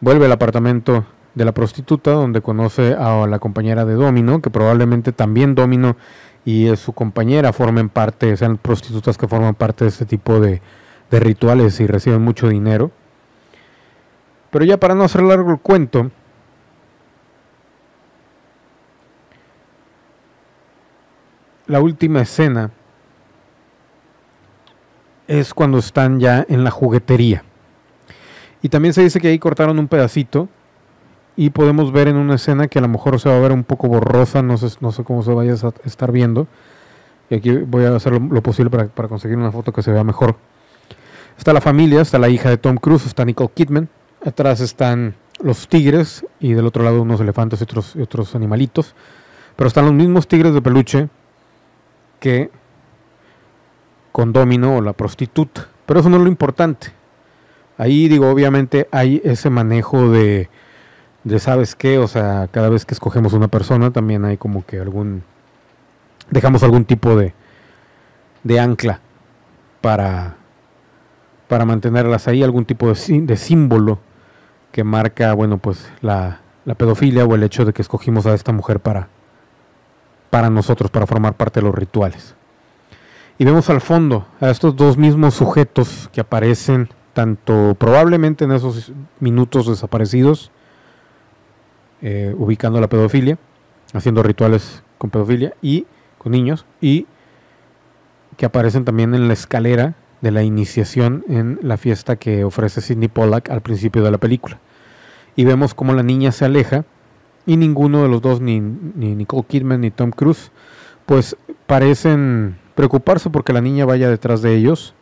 [0.00, 5.12] vuelve al apartamento de la prostituta donde conoce a la compañera de Domino, que probablemente
[5.12, 5.96] también Domino
[6.44, 10.62] y su compañera formen parte, sean prostitutas que forman parte de este tipo de,
[11.10, 12.90] de rituales y reciben mucho dinero.
[14.50, 16.10] Pero ya para no hacer largo el cuento,
[21.66, 22.70] la última escena
[25.26, 27.44] es cuando están ya en la juguetería.
[28.62, 30.48] Y también se dice que ahí cortaron un pedacito
[31.36, 33.62] y podemos ver en una escena que a lo mejor se va a ver un
[33.62, 36.48] poco borrosa, no sé, no sé cómo se vaya a estar viendo.
[37.30, 40.02] Y aquí voy a hacer lo, posible para, para conseguir una foto que se vea
[40.02, 40.36] mejor.
[41.38, 43.88] Está la familia, está la hija de Tom Cruise, está Nicole Kidman.
[44.26, 48.96] Atrás están los tigres y del otro lado unos elefantes y otros, otros animalitos.
[49.54, 51.08] Pero están los mismos tigres de peluche
[52.18, 52.50] que
[54.10, 55.68] con Domino o la prostituta.
[55.86, 56.88] Pero eso no es lo importante.
[57.78, 60.50] Ahí digo, obviamente hay ese manejo de,
[61.22, 61.98] de, ¿sabes qué?
[61.98, 65.22] O sea, cada vez que escogemos una persona también hay como que algún,
[66.30, 67.32] dejamos algún tipo de,
[68.42, 69.00] de ancla
[69.80, 70.37] para,
[71.48, 73.98] para mantenerlas ahí, algún tipo de, símbolo
[74.70, 78.52] que marca, bueno, pues la, la, pedofilia o el hecho de que escogimos a esta
[78.52, 79.08] mujer para,
[80.30, 82.34] para nosotros, para formar parte de los rituales.
[83.38, 88.92] Y vemos al fondo a estos dos mismos sujetos que aparecen tanto probablemente en esos
[89.18, 90.50] minutos desaparecidos,
[92.02, 93.38] eh, ubicando la pedofilia,
[93.94, 95.86] haciendo rituales con pedofilia y
[96.18, 97.06] con niños, y
[98.36, 103.08] que aparecen también en la escalera de la iniciación en la fiesta que ofrece Sidney
[103.08, 104.58] Pollack al principio de la película.
[105.36, 106.84] y vemos cómo la niña se aleja
[107.46, 110.50] y ninguno de los dos, ni, ni Nicole Kidman ni Tom Cruise,
[111.06, 114.94] pues parecen preocuparse porque la niña vaya detrás de ellos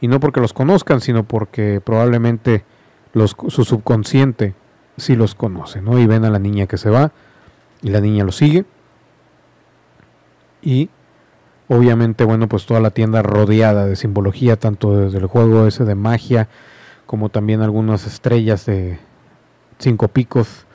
[0.00, 2.64] y no porque los conozcan, sino porque probablemente
[3.12, 4.54] su subconsciente
[4.96, 5.98] sí los conoce, ¿no?
[5.98, 7.12] Y ven a la niña que se va
[7.82, 8.64] y la niña lo sigue
[10.62, 10.88] y
[11.68, 15.94] obviamente, bueno, pues toda la tienda rodeada de simbología, tanto desde el juego ese de
[15.94, 16.48] magia,
[17.06, 18.98] como también algunas estrellas de
[19.78, 20.66] cinco picos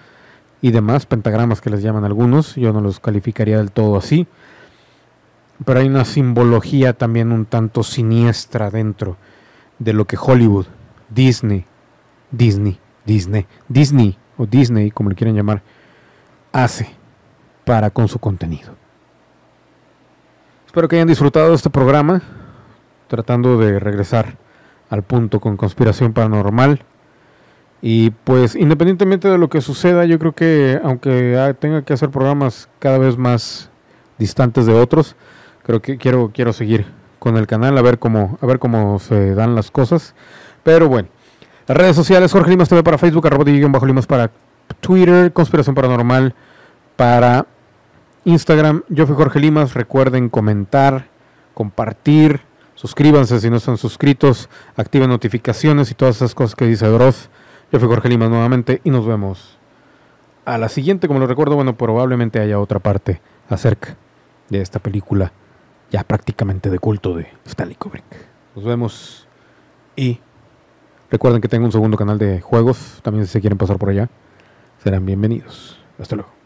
[0.62, 4.28] y demás, pentagramas que les llaman algunos, yo no los calificaría del todo así,
[5.66, 9.18] pero hay una simbología también un tanto siniestra dentro
[9.78, 10.68] de lo que Hollywood,
[11.10, 11.66] Disney,
[12.32, 15.62] Disney, Disney, Disney o Disney, como le quieran llamar,
[16.52, 16.90] hace
[17.66, 18.74] para con su contenido.
[20.70, 22.22] Espero que hayan disfrutado este programa,
[23.08, 24.38] tratando de regresar
[24.92, 26.84] al punto con conspiración paranormal.
[27.82, 32.70] Y pues independientemente de lo que suceda, yo creo que aunque tenga que hacer programas
[32.78, 33.72] cada vez más
[34.20, 35.16] distantes de otros,
[35.64, 36.86] creo que quiero, quiero seguir
[37.18, 40.14] con el canal a ver cómo, a ver cómo se dan las cosas.
[40.62, 41.10] Pero bueno,
[41.66, 44.30] las redes sociales, Jorge Limas TV para Facebook, arroba bajo Limas para
[44.82, 46.36] Twitter, Conspiración Paranormal
[46.96, 47.48] para
[48.26, 49.74] Instagram, yo fui Jorge Limas.
[49.74, 51.08] Recuerden comentar,
[51.54, 52.42] compartir,
[52.76, 57.30] suscríbanse si no están suscritos, activen notificaciones y todas esas cosas que dice Droz.
[57.72, 59.58] Yo fui Jorge Limas nuevamente y nos vemos
[60.46, 61.08] a la siguiente.
[61.08, 63.96] Como lo recuerdo, bueno, probablemente haya otra parte acerca
[64.50, 65.32] de esta película
[65.92, 68.06] ya prácticamente de culto de Stanley Kubrick.
[68.56, 69.28] Nos vemos
[69.96, 70.20] y
[71.10, 73.00] recuerden que tengo un segundo canal de juegos.
[73.02, 74.10] También si se quieren pasar por allá,
[74.84, 75.80] serán bienvenidos.
[76.00, 76.39] Hasta luego.